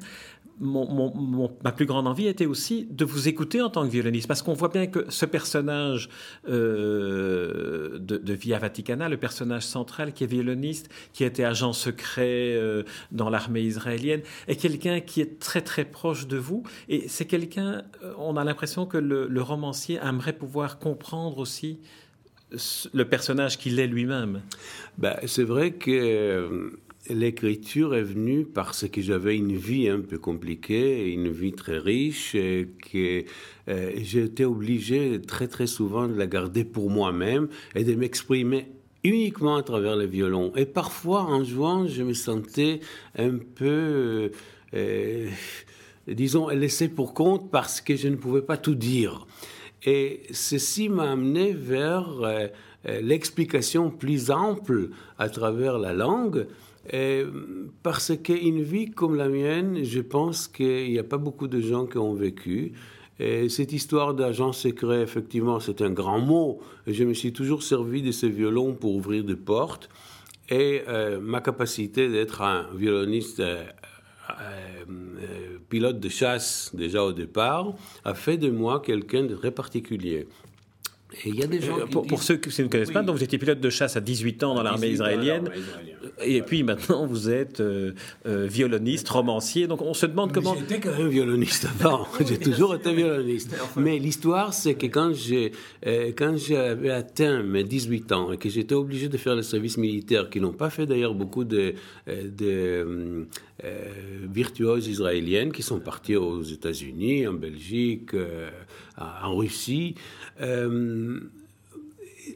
ma 0.60 1.72
plus 1.72 1.86
grande 1.86 2.08
envie 2.08 2.28
était 2.28 2.46
aussi 2.46 2.88
de 2.90 3.04
vous 3.04 3.28
écouter 3.28 3.62
en 3.62 3.70
tant 3.70 3.84
que 3.84 3.92
violoniste, 3.92 4.28
parce 4.28 4.42
qu'on 4.42 4.54
voit 4.54 4.70
bien 4.70 4.88
que 4.88 5.06
ce 5.10 5.26
personnage 5.26 6.10
euh, 6.48 8.00
de, 8.00 8.34
Via 8.34 8.60
Vaticana, 8.60 9.10
le 9.10 9.18
personnage 9.18 9.64
central 9.64 10.14
qui 10.14 10.24
est 10.24 10.28
violoniste, 10.28 10.90
qui 11.14 11.24
était 11.24 11.44
agent 11.44 11.74
secret 11.74 12.54
euh, 12.56 12.84
dans 13.12 13.30
l'armée 13.30 13.62
israélienne, 13.62 14.22
est 14.48 14.56
quelqu'un 14.56 15.00
qui 15.00 15.22
est 15.22 15.40
très 15.40 15.62
très 15.62 15.86
proche 15.86 16.28
de 16.28 16.38
vous, 16.38 16.64
et 16.90 17.08
c'est 17.08 17.26
quelqu'un, 17.26 17.84
euh, 18.04 18.14
on 18.18 18.38
a 18.38 18.44
l'impression 18.44 18.86
que 18.86 18.98
le, 18.98 19.28
le, 19.28 19.42
romancier 19.42 20.00
aimerait 20.04 20.34
pouvoir 20.34 20.80
comprendre 20.80 21.38
aussi 21.38 21.80
le 22.94 23.06
personnage 23.06 23.58
qu'il 23.58 23.80
est 23.80 23.88
lui-même. 23.88 24.42
Ben, 24.98 25.18
c'est 25.26 25.44
vrai 25.44 25.72
que 25.72 26.78
L'écriture 27.10 27.94
est 27.94 28.04
venue 28.04 28.46
parce 28.46 28.88
que 28.88 29.02
j'avais 29.02 29.36
une 29.36 29.56
vie 29.56 29.90
un 29.90 30.02
peu 30.02 30.18
compliquée, 30.18 31.12
une 31.12 31.30
vie 31.30 31.54
très 31.54 31.78
riche, 31.78 32.34
et 32.34 32.68
que 32.92 33.24
euh, 33.68 33.92
j'étais 33.98 34.46
obligé 34.46 35.22
très 35.22 35.48
très 35.48 35.68
souvent 35.68 36.08
de 36.08 36.16
la 36.16 36.26
garder 36.26 36.64
pour 36.64 36.90
moi-même 36.90 37.48
et 37.76 37.84
de 37.84 37.94
m'exprimer 37.94 38.68
uniquement 39.04 39.56
à 39.56 39.62
travers 39.62 39.96
le 39.96 40.06
violon. 40.06 40.52
Et 40.56 40.66
parfois, 40.66 41.22
en 41.22 41.44
jouant, 41.44 41.88
je 41.88 42.02
me 42.02 42.14
sentais 42.14 42.80
un 43.18 43.38
peu, 43.38 44.32
euh, 44.74 45.30
disons, 46.08 46.50
laissé 46.50 46.88
pour 46.90 47.14
compte 47.14 47.52
parce 47.52 47.82
que 47.82 47.96
je 47.96 48.08
ne 48.08 48.16
pouvais 48.16 48.42
pas 48.42 48.58
tout 48.58 48.76
dire. 48.76 49.28
Et 49.86 50.22
ceci 50.32 50.90
m'a 50.90 51.12
amené 51.12 51.54
vers... 51.54 52.22
Euh, 52.88 53.02
l'explication 53.02 53.90
plus 53.90 54.30
ample 54.30 54.90
à 55.18 55.30
travers 55.30 55.80
la 55.80 55.94
langue. 55.94 56.48
Parce 57.84 58.14
qu'une 58.18 58.62
vie 58.62 58.92
comme 58.92 59.16
la 59.16 59.28
mienne, 59.30 59.84
je 59.84 60.02
pense 60.02 60.48
qu'il 60.48 60.92
n'y 60.92 61.00
a 61.00 61.04
pas 61.04 61.18
beaucoup 61.18 61.48
de 61.48 61.60
gens 61.60 61.86
qui 61.86 61.98
ont 61.98 62.14
vécu. 62.14 62.74
Et 63.20 63.48
cette 63.48 63.72
histoire 63.72 64.14
d'agent 64.14 64.52
secret, 64.52 65.02
effectivement, 65.02 65.60
c'est 65.60 65.82
un 65.82 65.92
grand 65.92 66.20
mot. 66.20 66.60
Je 66.86 67.04
me 67.06 67.14
suis 67.14 67.32
toujours 67.32 67.64
servi 67.64 68.02
de 68.02 68.12
ce 68.12 68.26
violon 68.26 68.74
pour 68.74 68.94
ouvrir 68.94 69.24
des 69.24 69.38
portes. 69.38 69.90
Et 70.50 70.84
euh, 70.88 71.20
ma 71.22 71.42
capacité 71.42 72.10
d'être 72.10 72.42
un 72.42 72.68
violoniste 72.76 73.40
euh, 73.40 73.64
euh, 74.40 75.58
pilote 75.70 76.00
de 76.00 76.10
chasse 76.10 76.72
déjà 76.74 77.04
au 77.04 77.14
départ 77.14 77.74
a 78.04 78.14
fait 78.14 78.38
de 78.38 78.52
moi 78.52 78.82
quelqu'un 78.82 79.24
de 79.24 79.36
très 79.36 79.52
particulier. 79.52 80.28
Et 81.24 81.30
il 81.30 81.36
y 81.36 81.44
a 81.44 81.48
des 81.48 81.62
gens 81.62 81.88
pour, 81.88 82.22
ceux 82.22 82.38
qui 82.38 82.62
ne 82.62 82.68
connaissent 82.68 82.92
pas, 82.92 83.02
donc 83.02 83.18
vous 83.18 83.24
étiez 83.24 83.38
pilote 83.38 83.60
de 83.60 83.70
chasse 83.70 83.96
à 83.96 84.02
18 84.02 84.44
ans 84.44 84.56
dans 84.56 84.64
l'armée 84.64 84.90
israélienne, 84.90 85.50
et 86.24 86.42
puis 86.42 86.64
maintenant 86.64 87.06
vous 87.06 87.30
êtes 87.30 87.64
violoniste, 88.26 89.08
romancier. 89.10 89.68
Donc 89.68 89.82
on 89.82 89.94
se 89.94 90.06
demande 90.06 90.34
comment. 90.34 90.56
J'étais 90.56 90.80
quand 90.80 90.98
même 90.98 91.10
violoniste 91.10 91.68
avant. 91.80 92.08
j'ai 92.28 92.38
toujours 92.38 92.76
été 92.76 92.94
violoniste. 92.94 93.56
Mais 93.78 94.00
l'histoire, 94.00 94.54
c'est 94.54 94.76
que 94.76 94.88
quand 94.88 95.14
j'ai 95.14 95.52
quand 96.18 96.38
j'avais 96.38 96.92
atteint 96.92 97.44
mes 97.44 97.64
18 97.64 98.12
ans 98.12 98.32
et 98.32 98.38
que 98.38 98.50
j'étais 98.50 98.76
obligé 98.76 99.10
de 99.10 99.18
faire 99.18 99.36
le 99.36 99.42
service 99.42 99.78
militaire, 99.78 100.30
qui 100.30 100.40
n'ont 100.40 100.54
pas 100.54 100.70
fait 100.70 100.86
d'ailleurs 100.86 101.14
beaucoup 101.14 101.44
de, 101.44 101.76
de 102.08 103.28
virtuoses 104.24 104.88
israéliennes 104.88 105.52
qui 105.52 105.64
sont 105.64 105.80
parties 105.80 106.16
aux 106.16 106.44
États-Unis, 106.44 107.28
en 107.28 107.34
Belgique, 107.34 108.12
en 108.98 109.36
Russie. 109.36 109.96
Euh, 110.42 111.20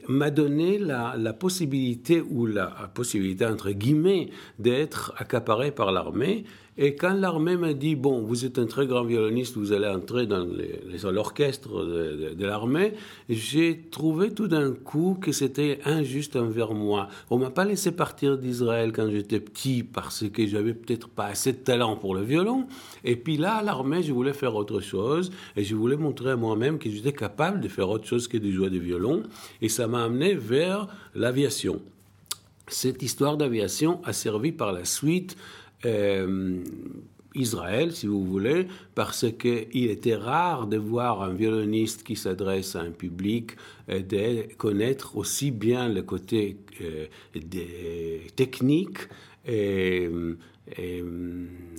m'a 0.08 0.30
donné 0.30 0.78
la, 0.78 1.14
la, 1.16 1.32
possibilité, 1.32 2.20
ou 2.20 2.46
la 2.46 2.66
possibilité 2.94 3.46
entre 3.46 3.70
guillemets, 3.70 4.30
d'être 4.58 5.12
accaparé 5.16 5.70
par 5.70 5.92
l'armée 5.92 6.44
et 6.78 6.94
quand 6.94 7.12
l'armée 7.12 7.56
m'a 7.56 7.74
dit, 7.74 7.96
bon, 7.96 8.22
vous 8.22 8.44
êtes 8.44 8.58
un 8.58 8.66
très 8.66 8.86
grand 8.86 9.04
violoniste, 9.04 9.56
vous 9.56 9.72
allez 9.72 9.88
entrer 9.88 10.26
dans 10.26 10.46
l'orchestre 11.10 11.84
de, 11.84 12.46
l'armée, 12.46 12.94
j'ai 13.28 13.88
trouvé 13.90 14.32
tout 14.32 14.46
d'un 14.46 14.72
coup 14.72 15.18
que 15.20 15.32
c'était 15.32 15.80
injuste 15.84 16.36
envers 16.36 16.72
moi. 16.72 17.08
On 17.28 17.38
m'a 17.38 17.50
pas 17.50 17.64
laissé 17.64 17.92
partir 17.92 18.38
d'Israël 18.38 18.92
quand 18.92 19.10
j'étais 19.10 19.40
petit 19.40 19.82
parce 19.82 20.28
que 20.28 20.46
j'avais 20.46 20.72
peut-être 20.72 21.08
pas 21.08 21.26
assez 21.26 21.52
de 21.52 21.58
talent 21.58 21.96
pour 21.96 22.14
le 22.14 22.22
violon. 22.22 22.66
Et 23.04 23.16
puis 23.16 23.36
là, 23.36 23.56
à 23.56 23.62
l'armée, 23.62 24.02
je 24.02 24.12
voulais 24.12 24.32
faire 24.32 24.54
autre 24.54 24.80
chose 24.80 25.32
et 25.56 25.64
je 25.64 25.74
voulais 25.74 25.96
montrer 25.96 26.30
à 26.30 26.36
moi-même 26.36 26.78
que 26.78 26.88
j'étais 26.88 27.12
capable 27.12 27.60
de 27.60 27.68
faire 27.68 27.88
autre 27.90 28.06
chose 28.06 28.28
que 28.28 28.38
de 28.38 28.50
jouer 28.50 28.70
du 28.70 28.80
violon. 28.80 29.24
Et 29.60 29.68
ça 29.68 29.88
m'a 29.88 30.04
amené 30.04 30.34
vers 30.34 30.86
l'aviation. 31.14 31.82
Cette 32.68 33.02
histoire 33.02 33.36
d'aviation 33.36 34.00
a 34.04 34.12
servi 34.12 34.52
par 34.52 34.72
la 34.72 34.84
suite 34.84 35.36
euh, 35.84 36.62
Israël, 37.34 37.92
si 37.92 38.06
vous 38.06 38.24
voulez, 38.24 38.66
parce 38.94 39.26
qu'il 39.38 39.90
était 39.90 40.16
rare 40.16 40.66
de 40.66 40.76
voir 40.76 41.22
un 41.22 41.32
violoniste 41.32 42.02
qui 42.02 42.16
s'adresse 42.16 42.74
à 42.74 42.80
un 42.80 42.90
public 42.90 43.52
et 43.88 44.02
de 44.02 44.52
connaître 44.56 45.16
aussi 45.16 45.52
bien 45.52 45.88
le 45.88 46.02
côté 46.02 46.56
euh, 46.80 47.06
technique 48.34 48.98
et, 49.46 50.08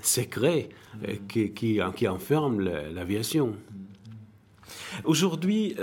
secret 0.01 0.69
euh, 1.07 1.15
qui, 1.27 2.07
enferme 2.07 2.61
l'aviation. 2.61 3.55
Aujourd'hui, 5.03 5.75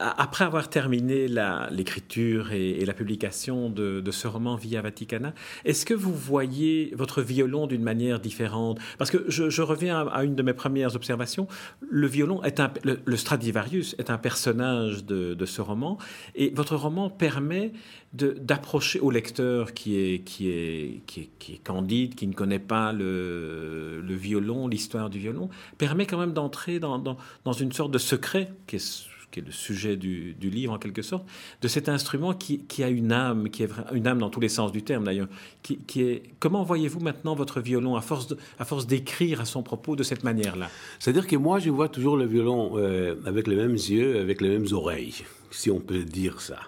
après 0.00 0.44
avoir 0.44 0.68
terminé 0.68 1.28
l'écriture 1.70 2.52
et, 2.52 2.84
la 2.84 2.94
publication 2.94 3.70
de, 3.70 4.02
ce 4.10 4.26
roman 4.26 4.56
Via 4.56 4.82
Vaticana, 4.82 5.34
est-ce 5.64 5.86
que 5.86 5.94
vous 5.94 6.12
voyez 6.12 6.92
votre 6.96 7.22
violon 7.22 7.66
d'une 7.66 7.82
manière 7.82 8.18
différente? 8.18 8.78
Parce 8.98 9.10
que 9.10 9.24
je, 9.28 9.62
reviens 9.62 10.06
à, 10.08 10.24
une 10.24 10.34
de 10.34 10.42
mes 10.42 10.52
premières 10.52 10.96
observations. 10.96 11.46
Le 11.88 12.06
violon 12.06 12.42
est 12.42 12.60
un, 12.60 12.72
le, 12.82 13.16
Stradivarius 13.16 13.94
est 13.98 14.10
un 14.10 14.18
personnage 14.18 15.04
de, 15.04 15.44
ce 15.44 15.60
roman, 15.60 15.98
et 16.34 16.50
votre 16.50 16.74
roman 16.74 17.08
permet 17.08 17.72
d'approcher 18.12 19.00
au 19.00 19.10
lecteur 19.10 19.74
qui 19.74 19.96
est, 19.96 20.20
qui, 20.20 20.48
est, 20.48 21.02
qui, 21.06 21.30
est, 21.52 21.62
candide, 21.62 22.14
qui 22.14 22.26
ne 22.26 22.32
connaît 22.32 22.58
pas 22.58 22.92
le, 22.92 24.02
violon, 24.08 24.66
l'histoire 24.66 25.10
du 25.10 25.18
violon, 25.18 25.48
permet 25.78 26.06
quand 26.06 26.18
même 26.18 26.32
d'entrer 26.32 26.80
dans, 26.80 26.98
dans, 26.98 27.16
dans, 27.44 27.52
une 27.52 27.72
sorte 27.72 27.90
de 27.90 27.98
secret 27.98 28.52
qui 28.66 28.76
est 28.76 29.13
qui 29.34 29.40
est 29.40 29.42
le 29.44 29.50
sujet 29.50 29.96
du, 29.96 30.36
livre 30.40 30.72
en 30.72 30.78
quelque 30.78 31.02
sorte, 31.02 31.26
de 31.60 31.66
cet 31.66 31.88
instrument 31.88 32.34
qui, 32.34 32.84
a 32.84 32.88
une 32.88 33.10
âme, 33.10 33.50
qui 33.50 33.64
est 33.64 33.68
une 33.92 34.06
âme 34.06 34.18
dans 34.18 34.30
tous 34.30 34.38
les 34.38 34.48
sens 34.48 34.70
du 34.70 34.82
terme 34.82 35.02
d'ailleurs. 35.04 35.26
Qui, 35.62 35.80
est 35.96 36.22
comment 36.38 36.62
voyez-vous 36.62 37.00
maintenant 37.00 37.34
votre 37.34 37.60
violon 37.60 37.96
à 37.96 38.00
force 38.00 38.32
à 38.60 38.64
force 38.64 38.86
d'écrire 38.86 39.40
à 39.40 39.44
son 39.44 39.64
propos 39.64 39.96
de 39.96 40.04
cette 40.04 40.22
manière-là? 40.22 40.70
C'est-à-dire 41.00 41.26
que 41.26 41.34
moi 41.34 41.58
je 41.58 41.70
vois 41.70 41.88
toujours 41.88 42.16
le 42.16 42.26
violon 42.26 42.74
euh, 42.76 43.16
avec 43.26 43.48
les 43.48 43.56
mêmes 43.56 43.72
yeux, 43.72 44.20
avec 44.20 44.40
les 44.40 44.50
mêmes 44.50 44.68
oreilles, 44.70 45.24
si 45.50 45.68
on 45.68 45.80
peut 45.80 46.04
dire 46.04 46.40
ça. 46.40 46.60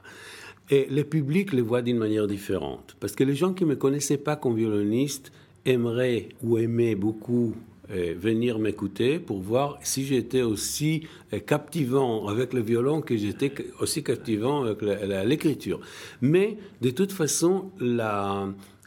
Et 0.69 0.89
le 0.91 1.05
public 1.05 1.53
le 1.53 1.63
voit 1.63 1.83
d'une 1.83 1.99
manière 1.99 2.27
différente. 2.27 2.97
Parce 2.99 3.15
que 3.15 3.23
les 3.23 3.37
gens 3.37 3.53
qui 3.53 3.65
me 3.65 3.77
connaissaient 3.77 4.19
pas 4.19 4.35
comme 4.35 4.57
violoniste 4.57 5.31
aimeraient 5.65 6.31
ou 6.43 6.59
aimaient 6.59 6.97
beaucoup 6.97 7.55
venir 7.89 8.59
m'écouter 8.59 9.19
pour 9.19 9.41
voir 9.41 9.79
si 9.83 10.05
j'étais 10.05 10.43
aussi 10.43 11.07
euh, 11.33 11.39
captivant 11.39 12.27
avec 12.29 12.53
le 12.53 12.61
violon 12.61 13.01
que 13.01 13.17
j'étais 13.17 13.53
aussi 13.81 14.03
captivant 14.03 14.65
avec 14.65 14.83
l'écriture. 15.25 15.81
Mais 16.21 16.57
de 16.81 16.91
toute 16.91 17.13
façon, 17.13 17.71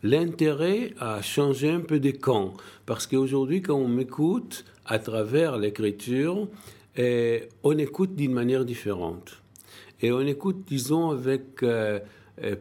l'intérêt 0.04 0.94
a 1.00 1.22
changé 1.22 1.70
un 1.70 1.82
peu 1.82 2.00
de 2.00 2.12
camp. 2.12 2.54
Parce 2.86 3.08
qu'aujourd'hui, 3.08 3.62
quand 3.62 3.76
on 3.76 3.88
m'écoute 3.88 4.66
à 4.86 5.00
travers 5.00 5.58
l'écriture, 5.58 6.48
euh, 6.98 7.40
on 7.64 7.78
écoute 7.78 8.16
d'une 8.16 8.34
manière 8.34 8.66
différente. 8.66 9.42
Et 10.02 10.12
on 10.12 10.22
écoute, 10.22 10.64
disons, 10.68 11.12
avec... 11.12 11.64
Euh, 11.64 12.00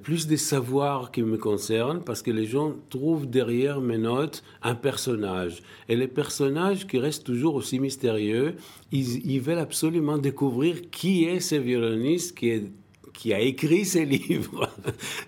plus 0.02 0.26
des 0.26 0.36
savoirs 0.36 1.10
qui 1.10 1.22
me 1.22 1.36
concernent 1.36 2.02
parce 2.04 2.22
que 2.22 2.30
les 2.30 2.46
gens 2.46 2.74
trouvent 2.90 3.28
derrière 3.28 3.80
mes 3.80 3.98
notes 3.98 4.42
un 4.62 4.74
personnage. 4.74 5.62
Et 5.88 5.96
les 5.96 6.08
personnages 6.08 6.86
qui 6.86 6.98
restent 6.98 7.24
toujours 7.24 7.54
aussi 7.54 7.78
mystérieux, 7.78 8.56
ils, 8.92 9.40
veulent 9.40 9.58
absolument 9.58 10.18
découvrir 10.18 10.90
qui 10.90 11.24
est 11.24 11.40
ce 11.40 11.56
violoniste 11.56 12.36
qui 12.36 12.62
qui 13.18 13.34
a 13.34 13.40
écrit 13.40 13.84
ces 13.84 14.04
livres. 14.18 14.68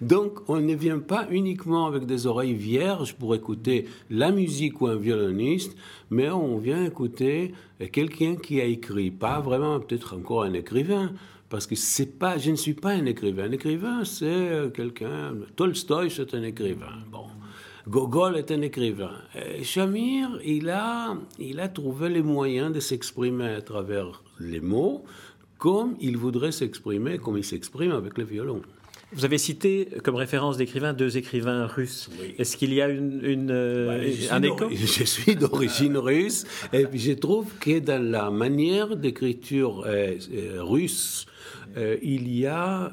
Donc, 0.00 0.48
on 0.48 0.60
ne 0.60 0.74
vient 0.74 1.00
pas 1.00 1.26
uniquement 1.28 1.86
avec 1.86 2.06
des 2.06 2.26
oreilles 2.28 2.54
vierges 2.54 3.14
pour 3.14 3.34
écouter 3.34 3.86
la 4.10 4.30
musique 4.30 4.80
ou 4.80 4.86
un 4.86 4.94
violoniste, 4.94 5.76
mais 6.08 6.30
on 6.30 6.56
vient 6.58 6.84
écouter 6.84 7.52
quelqu'un 7.90 8.36
qui 8.36 8.60
a 8.60 8.64
écrit, 8.64 9.10
pas 9.10 9.40
vraiment 9.40 9.80
peut-être 9.80 10.16
encore 10.16 10.44
un 10.44 10.52
écrivain, 10.52 11.12
parce 11.50 11.66
que 11.66 11.74
c'est 11.74 12.18
pas, 12.18 12.38
je 12.38 12.52
ne 12.52 12.56
suis 12.56 12.74
pas 12.74 12.90
un 12.90 13.04
écrivain. 13.04 13.44
Un 13.44 13.52
écrivain, 13.52 14.04
c'est 14.04 14.24
euh, 14.24 14.70
quelqu'un. 14.70 15.34
Tolstoï, 15.56 16.10
c'est 16.10 16.32
un 16.34 16.44
écrivain. 16.44 16.94
Bon. 17.10 17.26
Gogol 17.88 18.36
est 18.36 18.52
un 18.52 18.62
écrivain. 18.62 19.16
Et 19.34 19.64
Shamir, 19.64 20.38
il 20.44 20.70
a, 20.70 21.16
il 21.38 21.58
a 21.58 21.68
trouvé 21.68 22.08
les 22.08 22.22
moyens 22.22 22.72
de 22.72 22.78
s'exprimer 22.78 23.48
à 23.48 23.62
travers 23.62 24.22
les 24.38 24.60
mots, 24.60 25.04
comme 25.58 25.96
il 26.00 26.16
voudrait 26.16 26.52
s'exprimer, 26.52 27.18
comme 27.18 27.36
il 27.36 27.44
s'exprime 27.44 27.90
avec 27.90 28.16
le 28.16 28.24
violon. 28.24 28.62
Vous 29.12 29.24
avez 29.24 29.38
cité 29.38 29.88
comme 30.04 30.14
référence 30.14 30.56
d'écrivains 30.56 30.92
deux 30.92 31.16
écrivains 31.16 31.66
russes. 31.66 32.08
Est-ce 32.38 32.56
qu'il 32.56 32.72
y 32.72 32.80
a 32.80 32.88
une, 32.88 33.20
une 33.24 33.50
euh, 33.50 34.08
un 34.30 34.42
écho 34.42 34.68
Je 34.72 35.04
suis 35.04 35.34
d'origine 35.34 35.96
russe 35.96 36.44
et 36.72 36.86
puis 36.86 37.00
je 37.00 37.12
trouve 37.12 37.52
que 37.58 37.80
dans 37.80 38.02
la 38.02 38.30
manière 38.30 38.96
d'écriture 38.96 39.84
euh, 39.86 40.16
russe, 40.60 41.26
euh, 41.76 41.96
il 42.02 42.32
y 42.32 42.46
a 42.46 42.92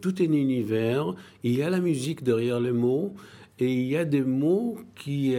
tout 0.00 0.14
un 0.18 0.32
univers, 0.32 1.14
il 1.44 1.54
y 1.56 1.62
a 1.62 1.70
la 1.70 1.80
musique 1.80 2.24
derrière 2.24 2.58
les 2.58 2.72
mots, 2.72 3.14
et 3.58 3.72
il 3.72 3.86
y 3.86 3.96
a 3.96 4.04
des 4.04 4.22
mots 4.22 4.78
qui, 4.96 5.34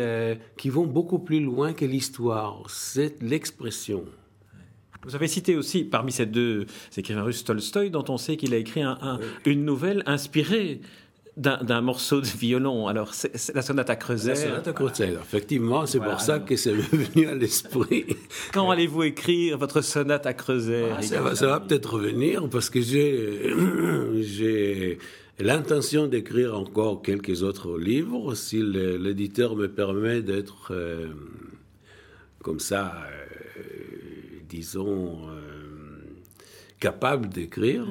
qui 0.57 0.69
vont 0.69 0.85
beaucoup 0.85 1.19
plus 1.19 1.41
loin 1.41 1.73
que 1.73 1.83
l'histoire. 1.83 2.63
C'est 2.69 3.21
l'expression. 3.21 4.05
Vous 5.05 5.15
avez 5.15 5.27
cité 5.27 5.55
aussi, 5.55 5.83
parmi 5.83 6.11
ces 6.11 6.25
deux 6.25 6.65
écrivains 6.97 7.23
russes, 7.23 7.43
Tolstoï, 7.43 7.89
dont 7.89 8.05
on 8.09 8.17
sait 8.17 8.37
qu'il 8.37 8.53
a 8.53 8.57
écrit 8.57 8.83
une 9.45 9.65
nouvelle 9.65 10.03
inspirée 10.05 10.81
d'un 11.35 11.81
morceau 11.81 12.21
de 12.21 12.27
violon. 12.27 12.87
Alors, 12.87 13.13
c'est 13.13 13.55
la 13.55 13.61
sonate 13.63 13.89
à 13.89 13.95
creuser. 13.95 14.29
La 14.29 14.35
sonate 14.35 14.67
à 14.67 14.73
creuser, 14.73 15.13
effectivement, 15.21 15.85
c'est 15.85 15.99
pour 15.99 16.21
ça 16.21 16.39
que 16.39 16.55
c'est 16.55 16.73
venu 16.73 17.27
à 17.27 17.35
l'esprit. 17.35 18.05
Quand 18.53 18.69
allez-vous 18.69 19.03
écrire 19.03 19.57
votre 19.57 19.81
sonate 19.81 20.25
à 20.25 20.33
creuser 20.33 20.85
ah, 20.95 21.01
ça, 21.01 21.21
va, 21.21 21.35
ça 21.35 21.47
va 21.47 21.59
peut-être 21.59 21.93
revenir 21.95 22.47
parce 22.49 22.69
que 22.69 22.81
j'ai 24.21 24.99
l'intention 25.39 26.05
d'écrire 26.07 26.57
encore 26.57 27.01
quelques 27.01 27.41
autres 27.41 27.79
livres 27.79 28.35
si 28.35 28.61
l'éditeur 28.61 29.55
me 29.55 29.67
permet 29.67 30.21
d'être 30.21 30.71
euh, 30.71 31.07
comme 32.43 32.59
ça, 32.59 32.93
euh, 33.07 33.22
disons, 34.53 35.29
euh, 35.29 35.41
capable 36.79 37.29
d'écrire. 37.29 37.87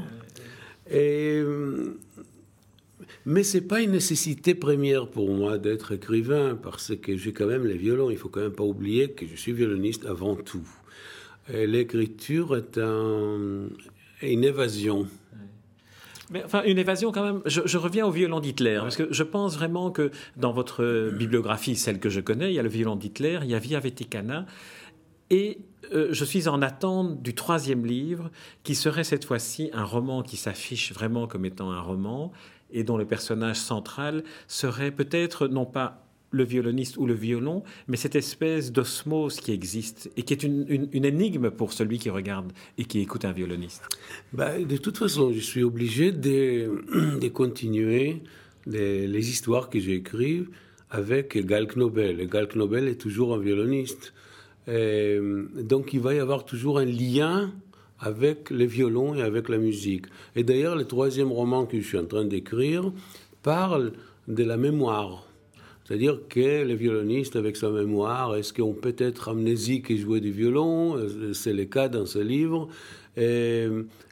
Et, 0.90 1.42
mais 3.26 3.42
ce 3.42 3.58
n'est 3.58 3.64
pas 3.64 3.80
une 3.80 3.92
nécessité 3.92 4.54
première 4.54 5.08
pour 5.08 5.32
moi 5.32 5.58
d'être 5.58 5.92
écrivain, 5.92 6.58
parce 6.60 6.94
que 6.96 7.16
j'ai 7.16 7.32
quand 7.32 7.46
même 7.46 7.66
les 7.66 7.76
violons. 7.76 8.10
Il 8.10 8.16
faut 8.16 8.28
quand 8.28 8.40
même 8.40 8.52
pas 8.52 8.64
oublier 8.64 9.10
que 9.10 9.26
je 9.26 9.34
suis 9.34 9.52
violoniste 9.52 10.06
avant 10.06 10.36
tout. 10.36 10.68
L'écriture 11.48 12.56
est 12.56 12.78
un, 12.78 13.68
une 14.22 14.44
évasion. 14.44 15.08
Mais 16.30 16.42
enfin, 16.44 16.62
une 16.64 16.78
évasion 16.78 17.12
quand 17.12 17.24
même. 17.24 17.42
Je, 17.44 17.76
reviens 17.76 18.06
au 18.06 18.10
violon 18.10 18.40
d'Hitler, 18.40 18.78
parce 18.80 18.96
que 18.96 19.12
je 19.12 19.22
pense 19.22 19.56
vraiment 19.56 19.90
que 19.90 20.10
dans 20.36 20.52
votre 20.52 21.10
bibliographie, 21.10 21.76
celle 21.76 21.98
que 22.00 22.08
je 22.08 22.20
connais, 22.20 22.50
il 22.52 22.54
y 22.54 22.58
a 22.58 22.62
le 22.62 22.68
violon 22.68 22.96
d'Hitler, 22.96 23.40
il 23.42 23.50
y 23.50 23.54
a 23.54 23.58
Via 23.58 23.80
Vaticana, 23.80 24.46
et 25.30 25.58
euh, 25.92 26.08
je 26.12 26.24
suis 26.24 26.48
en 26.48 26.62
attente 26.62 27.22
du 27.22 27.34
troisième 27.34 27.84
livre, 27.86 28.30
qui 28.62 28.74
serait 28.74 29.04
cette 29.04 29.24
fois-ci 29.24 29.70
un 29.72 29.84
roman 29.84 30.22
qui 30.22 30.36
s'affiche 30.36 30.92
vraiment 30.92 31.26
comme 31.26 31.44
étant 31.44 31.70
un 31.70 31.80
roman, 31.80 32.32
et 32.72 32.84
dont 32.84 32.96
le 32.96 33.04
personnage 33.04 33.56
central 33.56 34.24
serait 34.48 34.90
peut-être 34.90 35.48
non 35.48 35.66
pas 35.66 36.06
le 36.30 36.44
violoniste 36.44 36.96
ou 36.96 37.06
le 37.06 37.12
violon, 37.14 37.62
mais 37.88 37.98
cette 37.98 38.16
espèce 38.16 38.72
d'osmose 38.72 39.38
qui 39.38 39.52
existe 39.52 40.10
et 40.16 40.22
qui 40.22 40.32
est 40.32 40.42
une, 40.42 40.88
énigme 40.92 41.50
pour 41.50 41.74
celui 41.74 41.98
qui 41.98 42.08
regarde 42.08 42.52
et 42.78 42.84
qui 42.84 43.00
écoute 43.00 43.26
un 43.26 43.32
violoniste. 43.32 43.82
Bah, 44.32 44.58
de 44.58 44.76
toute 44.78 44.96
façon, 44.96 45.30
je 45.32 45.40
suis 45.40 45.62
obligé 45.62 46.10
de, 46.10 47.18
de 47.20 47.28
continuer 47.28 48.22
les, 48.64 49.06
les, 49.06 49.30
histoires 49.30 49.68
que 49.68 49.78
j'écris 49.78 50.46
avec 50.90 51.36
Gal 51.46 51.66
Knobel. 51.66 52.20
Et 52.20 52.26
Gal 52.26 52.48
Knobel 52.48 52.88
est 52.88 53.00
toujours 53.00 53.34
un 53.34 53.38
violoniste. 53.38 54.14
Donc 54.66 55.92
il 55.92 56.00
va 56.00 56.14
y 56.14 56.18
avoir 56.18 56.44
toujours 56.44 56.78
un 56.78 56.84
lien 56.84 57.52
avec 57.98 58.50
les 58.50 58.66
violons 58.66 59.14
et 59.14 59.22
avec 59.22 59.48
la 59.48 59.58
musique. 59.58 60.06
Et 60.34 60.44
d'ailleurs, 60.44 60.76
le 60.76 60.84
troisième 60.84 61.30
roman 61.30 61.66
que 61.66 61.78
je 61.80 61.86
suis 61.86 61.98
en 61.98 62.06
train 62.06 62.24
d'écrire 62.24 62.92
parle 63.42 63.92
de 64.28 64.44
la 64.44 64.56
mémoire 64.56 65.26
c'est-à-dire 65.84 66.20
que 66.28 66.64
le 66.64 66.74
violoniste, 66.74 67.36
avec 67.36 67.56
sa 67.56 67.68
mémoire, 67.68 68.36
est-ce 68.36 68.52
qu'on 68.52 68.72
peut 68.72 68.94
être 68.98 69.28
amnésique 69.28 69.90
et 69.90 69.96
jouer 69.96 70.20
du 70.20 70.30
violon? 70.30 70.96
C'est 71.32 71.52
le 71.52 71.64
cas 71.64 71.88
dans 71.88 72.06
ce 72.06 72.18
livre? 72.18 72.68
Et 73.16 73.66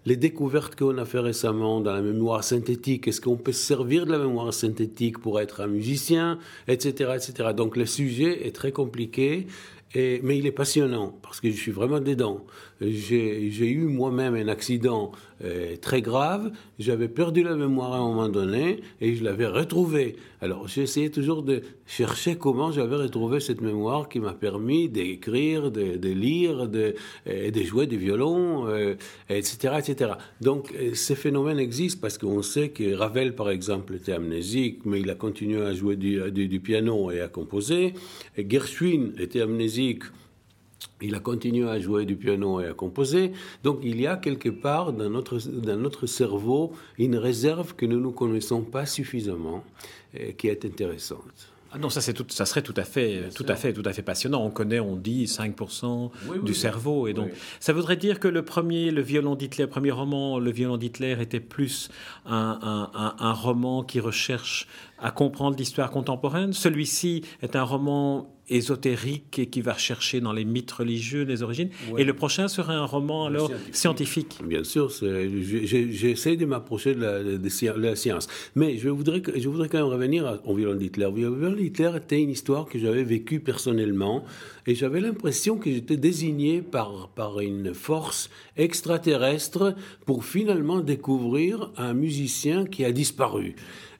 les 0.04 0.16
découvertes 0.16 0.76
qu'on 0.76 0.98
a 0.98 1.04
fait 1.04 1.20
récemment 1.20 1.80
dans 1.80 1.94
la 1.94 2.02
mémoire 2.02 2.44
synthétique, 2.44 3.08
est-ce 3.08 3.20
qu'on 3.20 3.36
peut 3.36 3.52
servir 3.52 4.04
de 4.04 4.12
la 4.12 4.18
mémoire 4.18 4.52
synthétique 4.52 5.18
pour 5.18 5.40
être 5.40 5.62
un 5.62 5.68
musicien, 5.68 6.38
etc., 6.68 7.12
etc. 7.16 7.50
Donc 7.56 7.76
le 7.76 7.86
sujet 7.86 8.46
est 8.46 8.54
très 8.54 8.72
compliqué 8.72 9.46
mais 9.94 10.38
il 10.38 10.46
est 10.46 10.52
passionnant 10.52 11.18
parce 11.22 11.40
que 11.40 11.50
je 11.50 11.56
suis 11.56 11.72
vraiment 11.72 12.00
dedans. 12.00 12.44
J'ai 12.80 13.68
eu 13.68 13.84
moi-même 13.86 14.34
un 14.36 14.48
accident 14.48 15.10
euh, 15.44 15.76
très 15.76 16.00
grave. 16.00 16.52
J'avais 16.78 17.08
perdu 17.08 17.42
la 17.42 17.56
mémoire 17.56 17.92
à 17.92 17.96
un 17.96 18.08
moment 18.08 18.28
donné 18.28 18.80
et 19.00 19.16
je 19.16 19.24
l'avais 19.24 19.46
retrouvée. 19.46 20.16
Alors 20.40 20.66
essayé 20.74 21.10
toujours 21.10 21.42
de 21.42 21.62
chercher 21.86 22.36
comment 22.36 22.70
j'avais 22.70 22.96
retrouvé 22.96 23.40
cette 23.40 23.60
mémoire 23.60 24.08
qui 24.08 24.20
m'a 24.20 24.32
permis 24.32 24.88
d'écrire, 24.88 25.70
de, 25.70 26.08
lire, 26.08 26.68
de, 26.68 26.94
euh, 27.26 27.64
jouer 27.64 27.86
du 27.86 27.98
violon, 27.98 28.68
euh, 28.68 28.89
etc. 29.28 30.12
Donc 30.40 30.74
ces 30.94 31.14
phénomènes 31.14 31.58
existent 31.58 32.00
parce 32.00 32.18
qu'on 32.18 32.42
sait 32.42 32.70
que 32.70 32.94
Ravel, 32.94 33.34
par 33.34 33.50
exemple, 33.50 33.94
était 33.94 34.12
amnésique, 34.12 34.80
mais 34.84 35.00
il 35.00 35.10
a 35.10 35.14
continué 35.14 35.62
à 35.62 35.74
jouer 35.74 35.96
du, 35.96 36.60
piano 36.60 37.10
et 37.10 37.20
à 37.20 37.28
composer. 37.28 37.94
Gershwin 38.36 39.12
était 39.18 39.40
amnésique 39.40 40.04
il 41.02 41.14
a 41.14 41.20
continué 41.20 41.68
à 41.68 41.78
jouer 41.78 42.04
du 42.04 42.16
piano 42.16 42.60
et 42.60 42.66
à 42.66 42.74
composer. 42.74 43.32
Donc 43.62 43.80
il 43.82 44.00
y 44.00 44.06
a 44.06 44.16
quelque 44.16 44.48
part 44.48 44.92
dans 44.92 45.08
notre, 45.08 45.38
dans 45.38 45.76
notre 45.76 46.06
cerveau 46.06 46.72
une 46.98 47.16
réserve 47.16 47.74
que 47.74 47.86
nous 47.86 48.00
ne 48.00 48.10
connaissons 48.10 48.62
pas 48.62 48.86
suffisamment 48.86 49.64
et 50.14 50.34
qui 50.34 50.48
est 50.48 50.64
intéressante. 50.64 51.52
Ah 51.72 51.78
non, 51.78 51.88
ça, 51.88 52.12
tout, 52.12 52.26
ça 52.28 52.46
serait 52.46 52.62
tout 52.62 52.74
à, 52.76 52.82
fait, 52.82 53.28
tout, 53.34 53.46
à 53.48 53.54
fait, 53.54 53.72
tout 53.72 53.82
à 53.84 53.92
fait 53.92 54.02
passionnant. 54.02 54.42
On 54.44 54.50
connaît, 54.50 54.80
on 54.80 54.96
dit 54.96 55.26
5% 55.26 56.10
du 56.42 56.52
cerveau. 56.52 57.06
Et 57.06 57.12
donc, 57.12 57.30
ça 57.60 57.72
voudrait 57.72 57.96
dire 57.96 58.18
que 58.18 58.26
le 58.26 58.44
premier, 58.44 58.90
le 58.90 59.02
violon 59.02 59.36
d'Hitler, 59.36 59.68
premier 59.68 59.92
roman, 59.92 60.38
le 60.40 60.50
violon 60.50 60.76
d'Hitler 60.76 61.16
était 61.20 61.40
plus 61.40 61.88
un, 62.26 62.90
un, 63.18 63.32
roman 63.32 63.84
qui 63.84 64.00
recherche 64.00 64.66
à 64.98 65.12
comprendre 65.12 65.56
l'histoire 65.56 65.90
contemporaine. 65.90 66.52
Celui-ci 66.52 67.24
est 67.40 67.54
un 67.54 67.62
roman 67.62 68.34
ésotérique 68.50 69.38
et 69.38 69.46
qui 69.46 69.62
va 69.62 69.76
chercher 69.76 70.20
dans 70.20 70.32
les 70.32 70.44
mythes 70.44 70.72
religieux 70.72 71.22
les 71.22 71.42
origines. 71.42 71.70
Et 71.96 72.04
le 72.04 72.12
prochain 72.14 72.48
serait 72.48 72.74
un 72.74 72.84
roman 72.84 73.26
alors 73.26 73.50
scientifique. 73.72 74.38
Bien 74.44 74.64
sûr, 74.64 74.90
j'essaie 74.90 76.36
de 76.36 76.44
m'approcher 76.44 76.94
de, 76.94 77.80
la, 77.80 77.96
science. 77.96 78.28
Mais 78.56 78.76
je 78.76 78.88
voudrais, 78.88 79.22
je 79.36 79.48
voudrais 79.48 79.68
quand 79.68 79.78
même 79.78 79.86
revenir 79.86 80.40
au 80.44 80.54
violon 80.54 80.74
d'Hitler. 80.74 81.08
Le 81.14 81.30
violon 81.30 81.56
d'Hitler 81.56 81.92
était 81.96 82.20
une 82.20 82.30
histoire 82.30 82.66
que 82.66 82.78
j'avais 82.78 83.04
vécue 83.04 83.40
personnellement 83.40 84.24
et 84.66 84.74
j'avais 84.74 85.00
l'impression 85.00 85.56
que 85.56 85.70
j'étais 85.70 85.96
désigné 85.96 86.60
par, 86.60 87.08
par 87.14 87.40
une 87.40 87.72
force 87.72 88.30
extraterrestre 88.56 89.74
pour 90.06 90.24
finalement 90.24 90.80
découvrir 90.80 91.70
un 91.76 91.94
musicien 91.94 92.66
qui 92.66 92.84
a 92.84 92.92
disparu. 92.92 93.54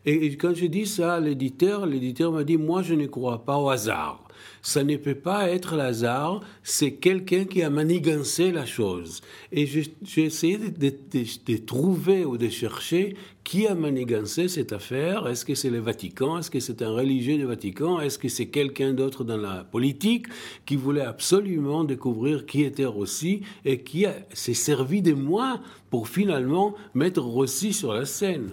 Et 0.07 0.37
quand 0.37 0.55
je 0.55 0.67
dis 0.67 0.87
ça 0.87 1.15
à 1.15 1.21
l'éditeur, 1.21 1.85
l'éditeur 1.85 2.33
m'a 2.33 2.45
dit, 2.45 2.57
moi 2.57 2.83
je 2.83 2.95
ne 2.95 3.07
crois 3.07 3.45
pas 3.45 3.59
au 3.59 3.69
hasard. 3.69 4.25
Ça 4.63 4.85
ne 4.85 4.97
peut 4.97 5.15
pas 5.15 5.49
être 5.51 5.75
le 5.75 5.83
hasard, 5.83 6.41
c'est 6.63 6.93
quelqu'un 6.93 7.45
qui 7.45 7.63
a 7.63 7.71
manigancé 7.71 8.53
la 8.53 8.67
chose. 8.67 9.23
Et 9.53 9.67
j'ai 9.67 10.25
essayé 10.25 10.59
de, 10.59 11.57
trouver 11.57 12.25
ou 12.25 12.37
de 12.37 12.49
chercher 12.49 13.17
qui 13.43 13.67
a 13.67 13.75
manigancé 13.75 14.49
cette 14.49 14.73
affaire. 14.73 15.27
Est-ce 15.27 15.45
que 15.45 15.55
c'est 15.55 15.71
le 15.71 15.81
Vatican? 15.81 16.39
Est-ce 16.39 16.51
que 16.51 16.61
c'est 16.61 16.83
un 16.83 16.91
religieux 16.91 17.37
du 17.37 17.45
Vatican? 17.45 18.01
Est-ce 18.01 18.19
que 18.19 18.29
c'est 18.29 18.47
quelqu'un 18.47 18.93
d'autre 18.93 19.25
dans 19.25 19.37
la 19.37 19.65
politique 19.65 20.27
qui 20.67 20.77
voulait 20.77 21.01
absolument 21.01 21.85
découvrir 21.85 22.47
qui 22.47 22.63
était 22.63 22.85
Rossi 22.85 23.43
et 23.65 23.81
qui 23.81 24.07
s'est 24.33 24.55
servi 24.55 25.03
de 25.03 25.15
moi 25.15 25.61
pour 25.91 26.09
finalement 26.09 26.75
mettre 26.95 27.23
Rossi 27.23 27.73
sur 27.73 27.93
la 27.93 28.05
scène? 28.05 28.51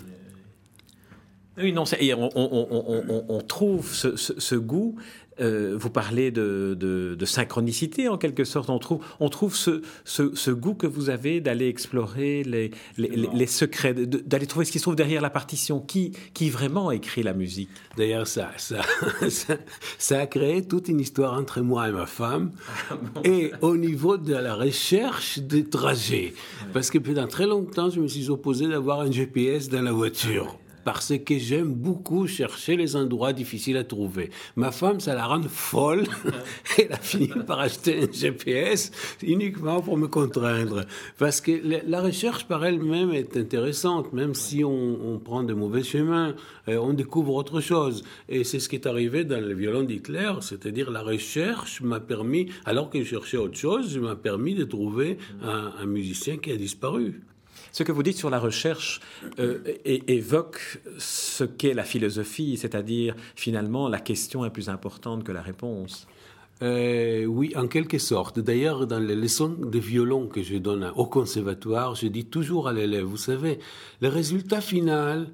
Oui, 1.58 1.73
non, 1.73 1.86
on, 2.36 3.41
trouve 3.41 3.91
ce, 3.91 4.56
goût. 4.56 4.95
Euh, 5.39 5.78
vous 5.80 5.89
parlez 5.89 6.32
de, 6.32 7.17
synchronicité 7.26 8.08
en 8.08 8.17
quelque 8.17 8.43
sorte. 8.43 8.69
On 8.69 8.80
trouve, 8.80 9.04
on 9.19 9.30
trouve 9.30 9.56
ce, 9.56 10.52
goût 10.52 10.73
que 10.73 10.88
vous 10.88 11.10
avez 11.10 11.41
d'aller 11.41 11.67
explorer 11.67 12.43
les, 12.43 12.71
les, 12.97 13.45
secrets, 13.47 13.93
d'aller 13.93 14.47
trouver 14.47 14.65
ce 14.65 14.71
qui 14.71 14.80
se 14.80 14.84
trouve 14.84 14.95
derrière 14.95 15.21
la 15.21 15.30
partition. 15.30 15.80
Qui, 15.80 16.13
qui 16.34 16.50
vraiment 16.50 16.91
écrit 16.91 17.23
la 17.23 17.34
musique? 17.34 17.69
D'ailleurs, 17.97 18.28
ça 18.28 18.52
ça, 18.58 19.58
ça, 19.97 20.19
a 20.19 20.28
créé 20.28 20.65
toute 20.65 20.88
une 20.88 21.00
histoire 21.00 21.34
entre 21.34 21.62
moi 21.62 21.89
et 21.89 21.91
ma 21.91 22.06
femme. 22.06 22.52
Ah 22.89 22.95
et 23.23 23.52
au 23.62 23.78
niveau 23.78 24.17
de 24.17 24.34
la 24.34 24.56
recherche 24.56 25.39
des 25.39 25.65
trajets. 25.65 26.34
Parce 26.73 26.89
que 26.89 26.97
pendant 26.97 27.28
très 27.28 27.45
longtemps, 27.45 27.89
je 27.89 28.00
me 28.00 28.08
suis 28.08 28.30
opposé 28.30 28.67
d'avoir 28.67 29.02
un 29.02 29.12
GPS 29.12 29.69
dans 29.69 29.82
la 29.82 29.91
voiture 29.91 30.58
parce 30.88 31.17
que 31.17 31.38
j'aime 31.38 31.73
beaucoup 31.73 32.28
chercher 32.28 32.78
les 32.78 32.95
endroits 32.95 33.34
difficiles 33.34 33.76
à 33.76 33.84
trouver. 33.84 34.30
Ma 34.56 34.71
femme, 34.71 35.02
ça 35.02 35.15
la 35.15 35.26
rend 35.26 35.41
folle. 35.41 36.06
Elle 36.78 36.93
a 36.93 36.97
fini 36.97 37.28
par 37.45 37.60
acheter 37.60 38.04
un 38.04 38.10
GPS 38.10 38.93
uniquement 39.21 39.82
pour 39.82 39.97
me 39.97 40.08
contraindre. 40.08 40.86
Parce 41.17 41.41
que 41.41 41.52
la 41.86 42.02
recherche 42.02 42.45
par 42.47 42.63
elle-même 42.63 43.12
est 43.12 43.36
intéressante, 43.36 44.13
même 44.13 44.34
si 44.34 44.63
on, 44.63 45.19
prend 45.21 45.43
de 45.43 45.54
mauvais 45.54 45.84
chemins, 45.84 46.36
euh, 46.69 46.78
on 46.78 46.93
découvre 46.93 47.34
autre 47.34 47.60
chose. 47.60 48.06
Et 48.30 48.45
c'est 48.45 48.62
ce 48.62 48.69
qui 48.69 48.78
est 48.78 48.88
arrivé 48.88 49.26
dans 49.26 49.41
le 49.41 49.54
violon 49.54 49.84
d'Hitler, 49.84 50.36
c'est-à-dire 50.39 50.89
la 50.89 51.02
recherche 51.02 51.82
m'a 51.82 52.00
permis, 52.00 52.47
alors 52.63 52.89
que 52.89 53.00
je 53.00 53.10
cherchais 53.10 53.36
autre 53.36 53.58
chose, 53.58 53.97
m'a 53.97 54.15
permis 54.15 54.56
de 54.56 54.63
trouver 54.63 55.17
un 55.41 55.86
musicien 55.86 56.38
qui 56.38 56.54
a 56.54 56.56
disparu. 56.56 57.23
Ce 57.71 57.84
que 57.84 57.91
vous 57.91 58.03
dites 58.03 58.17
sur 58.17 58.30
la 58.30 58.39
recherche 58.39 59.01
euh, 59.39 59.60
évoque 59.86 60.80
ce 60.97 61.43
qu'est 61.43 61.73
la 61.73 61.84
philosophie, 61.84 62.58
c'est-à-dire 62.58 63.15
finalement 63.36 63.88
la 63.88 63.99
question 63.99 64.45
est 64.45 64.49
plus 64.49 64.69
importante 64.69 65.23
que 65.23 65.32
la 65.32 65.41
réponse. 65.41 66.08
Euh, 66.63 67.25
oui, 67.25 67.53
en 67.56 67.67
quelque 67.67 67.99
sorte. 67.99 68.39
D'ailleurs, 68.39 68.88
dans 68.88 68.99
les 68.99 69.15
leçons 69.15 69.49
de 69.49 69.80
violon 69.80 70.27
que 70.27 70.41
je 70.41 70.56
donne 70.56 70.91
au 70.95 71.06
conservatoire, 71.06 71.95
je 71.95 72.08
dis 72.08 72.25
toujours 72.25 72.67
à 72.67 72.73
l'élève, 72.73 73.03
vous 73.03 73.17
savez, 73.17 73.60
le 74.01 74.08
résultat 74.08 74.62
final, 74.62 75.30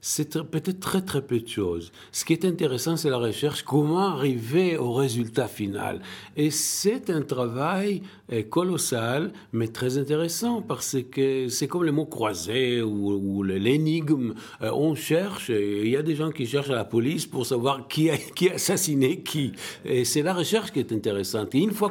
c'est 0.00 0.40
peut-être 0.44 0.78
très 0.78 1.02
très 1.02 1.22
peu 1.22 1.40
de 1.40 1.48
choses. 1.48 1.90
Ce 2.12 2.24
qui 2.24 2.32
est 2.32 2.44
intéressant, 2.44 2.96
c'est 2.96 3.10
la 3.10 3.16
recherche, 3.16 3.62
comment 3.62 4.08
arriver 4.08 4.76
au 4.76 4.92
résultat 4.92 5.48
final. 5.48 6.00
Et 6.36 6.50
c'est 6.50 7.10
un 7.10 7.22
travail 7.22 8.02
euh, 8.32 8.42
colossal, 8.42 9.32
mais 9.52 9.68
très 9.68 9.98
intéressant, 9.98 10.62
parce 10.62 10.96
que 11.10 11.48
c'est 11.48 11.66
comme 11.66 11.84
les 11.84 11.90
mots 11.90 12.06
croisés 12.06 12.80
ou, 12.80 13.42
l'énigme. 13.42 14.34
Euh, 14.62 14.70
on 14.72 14.94
cherche, 14.94 15.48
il 15.48 15.88
y 15.88 15.96
a 15.96 16.02
des 16.02 16.14
gens 16.14 16.30
qui 16.30 16.46
cherchent 16.46 16.70
à 16.70 16.76
la 16.76 16.84
police 16.84 17.26
pour 17.26 17.44
savoir 17.44 17.88
qui 17.88 18.10
a, 18.10 18.16
qui 18.16 18.50
assassiné 18.50 19.20
qui. 19.22 19.52
Et 19.84 20.04
c'est 20.04 20.22
la 20.22 20.34
recherche 20.34 20.70
qui 20.70 20.78
est 20.78 20.92
intéressante. 20.92 21.54
Et 21.54 21.58
une 21.58 21.72
fois 21.72 21.90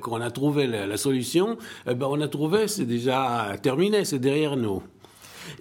qu'on 0.00 0.20
a 0.20 0.30
trouvé 0.30 0.66
la, 0.66 0.96
solution, 0.96 1.58
eh 1.86 1.94
ben 1.94 2.06
on 2.08 2.20
a 2.20 2.28
trouvé, 2.28 2.68
c'est 2.68 2.86
déjà 2.86 3.54
terminé, 3.62 4.04
c'est 4.04 4.18
derrière 4.18 4.56
nous. 4.56 4.82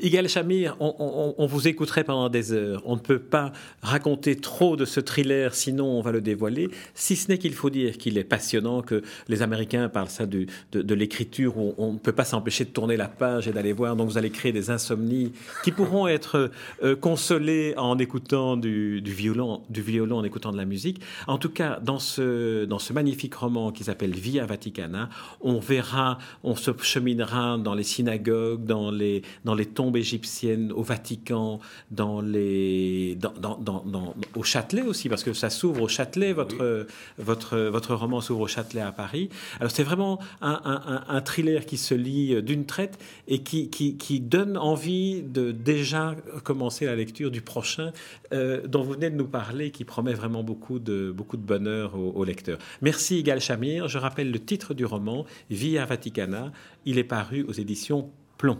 Igal 0.01 0.27
Chamir, 0.27 0.75
on, 0.79 1.45
vous 1.47 1.67
écouterait 1.67 2.03
pendant 2.03 2.29
des 2.29 2.51
heures. 2.51 2.81
On 2.85 2.95
ne 2.95 3.01
peut 3.01 3.19
pas 3.19 3.51
raconter 3.81 4.35
trop 4.35 4.75
de 4.75 4.85
ce 4.85 4.99
thriller, 4.99 5.55
sinon 5.55 5.85
on 5.85 6.01
va 6.01 6.11
le 6.11 6.21
dévoiler. 6.21 6.69
Si 6.93 7.15
ce 7.15 7.29
n'est 7.29 7.37
qu'il 7.37 7.53
faut 7.53 7.69
dire 7.69 7.97
qu'il 7.97 8.17
est 8.17 8.23
passionnant, 8.23 8.81
que 8.81 9.03
les 9.27 9.41
Américains 9.41 9.89
parlent 9.89 10.09
ça 10.09 10.25
de, 10.25 10.47
l'écriture 10.93 11.57
où 11.57 11.73
on 11.77 11.93
ne 11.93 11.97
peut 11.97 12.11
pas 12.11 12.25
s'empêcher 12.25 12.65
de 12.65 12.69
tourner 12.69 12.97
la 12.97 13.07
page 13.07 13.47
et 13.47 13.51
d'aller 13.51 13.73
voir. 13.73 13.95
Donc 13.95 14.09
vous 14.09 14.17
allez 14.17 14.29
créer 14.29 14.51
des 14.51 14.69
insomnies 14.69 15.31
qui 15.63 15.71
pourront 15.71 16.07
être 16.07 16.51
euh, 16.83 16.95
consolées 16.95 17.73
en 17.77 17.97
écoutant 17.97 18.57
du, 18.57 19.01
violon, 19.05 19.61
du 19.69 19.81
violon, 19.81 20.17
en 20.17 20.23
écoutant 20.23 20.51
de 20.51 20.57
la 20.57 20.65
musique. 20.65 21.01
En 21.27 21.37
tout 21.37 21.49
cas, 21.49 21.79
dans 21.81 21.99
ce, 21.99 22.65
dans 22.65 22.79
ce 22.79 22.93
magnifique 22.93 23.35
roman 23.35 23.71
qui 23.71 23.83
s'appelle 23.83 24.11
Via 24.11 24.45
Vaticana, 24.45 25.09
on 25.41 25.59
verra, 25.59 26.17
on 26.43 26.55
se 26.55 26.71
cheminera 26.81 27.57
dans 27.57 27.73
les 27.73 27.83
synagogues, 27.83 28.65
dans 28.65 28.91
les, 28.91 29.21
dans 29.45 29.55
les 29.55 29.65
tombes 29.77 29.95
égyptiennes, 29.95 30.71
au 30.71 30.81
Vatican, 30.81 31.59
dans 31.91 32.19
les, 32.19 33.15
dans, 33.15 33.57
dans, 33.59 33.83
dans, 33.85 34.15
au 34.35 34.41
Châtelet 34.41 34.81
aussi, 34.81 35.07
parce 35.07 35.23
que 35.23 35.33
ça 35.33 35.51
s'ouvre 35.51 35.83
au 35.83 35.87
Châtelet, 35.87 36.33
votre, 36.33 36.87
votre, 37.19 37.59
votre 37.59 37.93
roman 37.93 38.19
s'ouvre 38.19 38.41
au 38.41 38.47
Châtelet 38.47 38.81
à 38.81 38.91
Paris. 38.91 39.29
Alors 39.59 39.69
c'est 39.69 39.83
vraiment 39.83 40.17
un, 40.41 40.59
un, 40.65 41.03
un, 41.07 41.21
thriller 41.21 41.67
qui 41.67 41.77
se 41.77 41.93
lit 41.93 42.41
d'une 42.41 42.65
traite 42.65 42.97
et 43.27 43.43
qui, 43.43 43.69
qui, 43.69 43.97
qui, 43.97 44.19
donne 44.19 44.57
envie 44.57 45.21
de 45.21 45.51
déjà 45.51 46.15
commencer 46.43 46.87
la 46.87 46.95
lecture 46.95 47.29
du 47.29 47.41
prochain 47.41 47.91
euh, 48.33 48.65
dont 48.65 48.81
vous 48.81 48.93
venez 48.93 49.11
de 49.11 49.15
nous 49.15 49.27
parler, 49.27 49.69
qui 49.69 49.85
promet 49.85 50.13
vraiment 50.13 50.41
beaucoup 50.41 50.79
de, 50.79 51.11
beaucoup 51.15 51.37
de 51.37 51.45
bonheur 51.45 51.95
aux, 51.95 52.13
aux 52.13 52.23
lecteurs. 52.23 52.57
Merci 52.81 53.19
Igal 53.19 53.41
Chamir. 53.41 53.87
Je 53.87 53.99
rappelle 53.99 54.31
le 54.31 54.39
titre 54.39 54.73
du 54.73 54.85
roman, 54.85 55.27
Via 55.51 55.85
Vaticana. 55.85 56.51
Il 56.85 56.97
est 56.97 57.03
paru 57.03 57.43
aux 57.47 57.53
éditions 57.53 58.09
Plomb. 58.39 58.59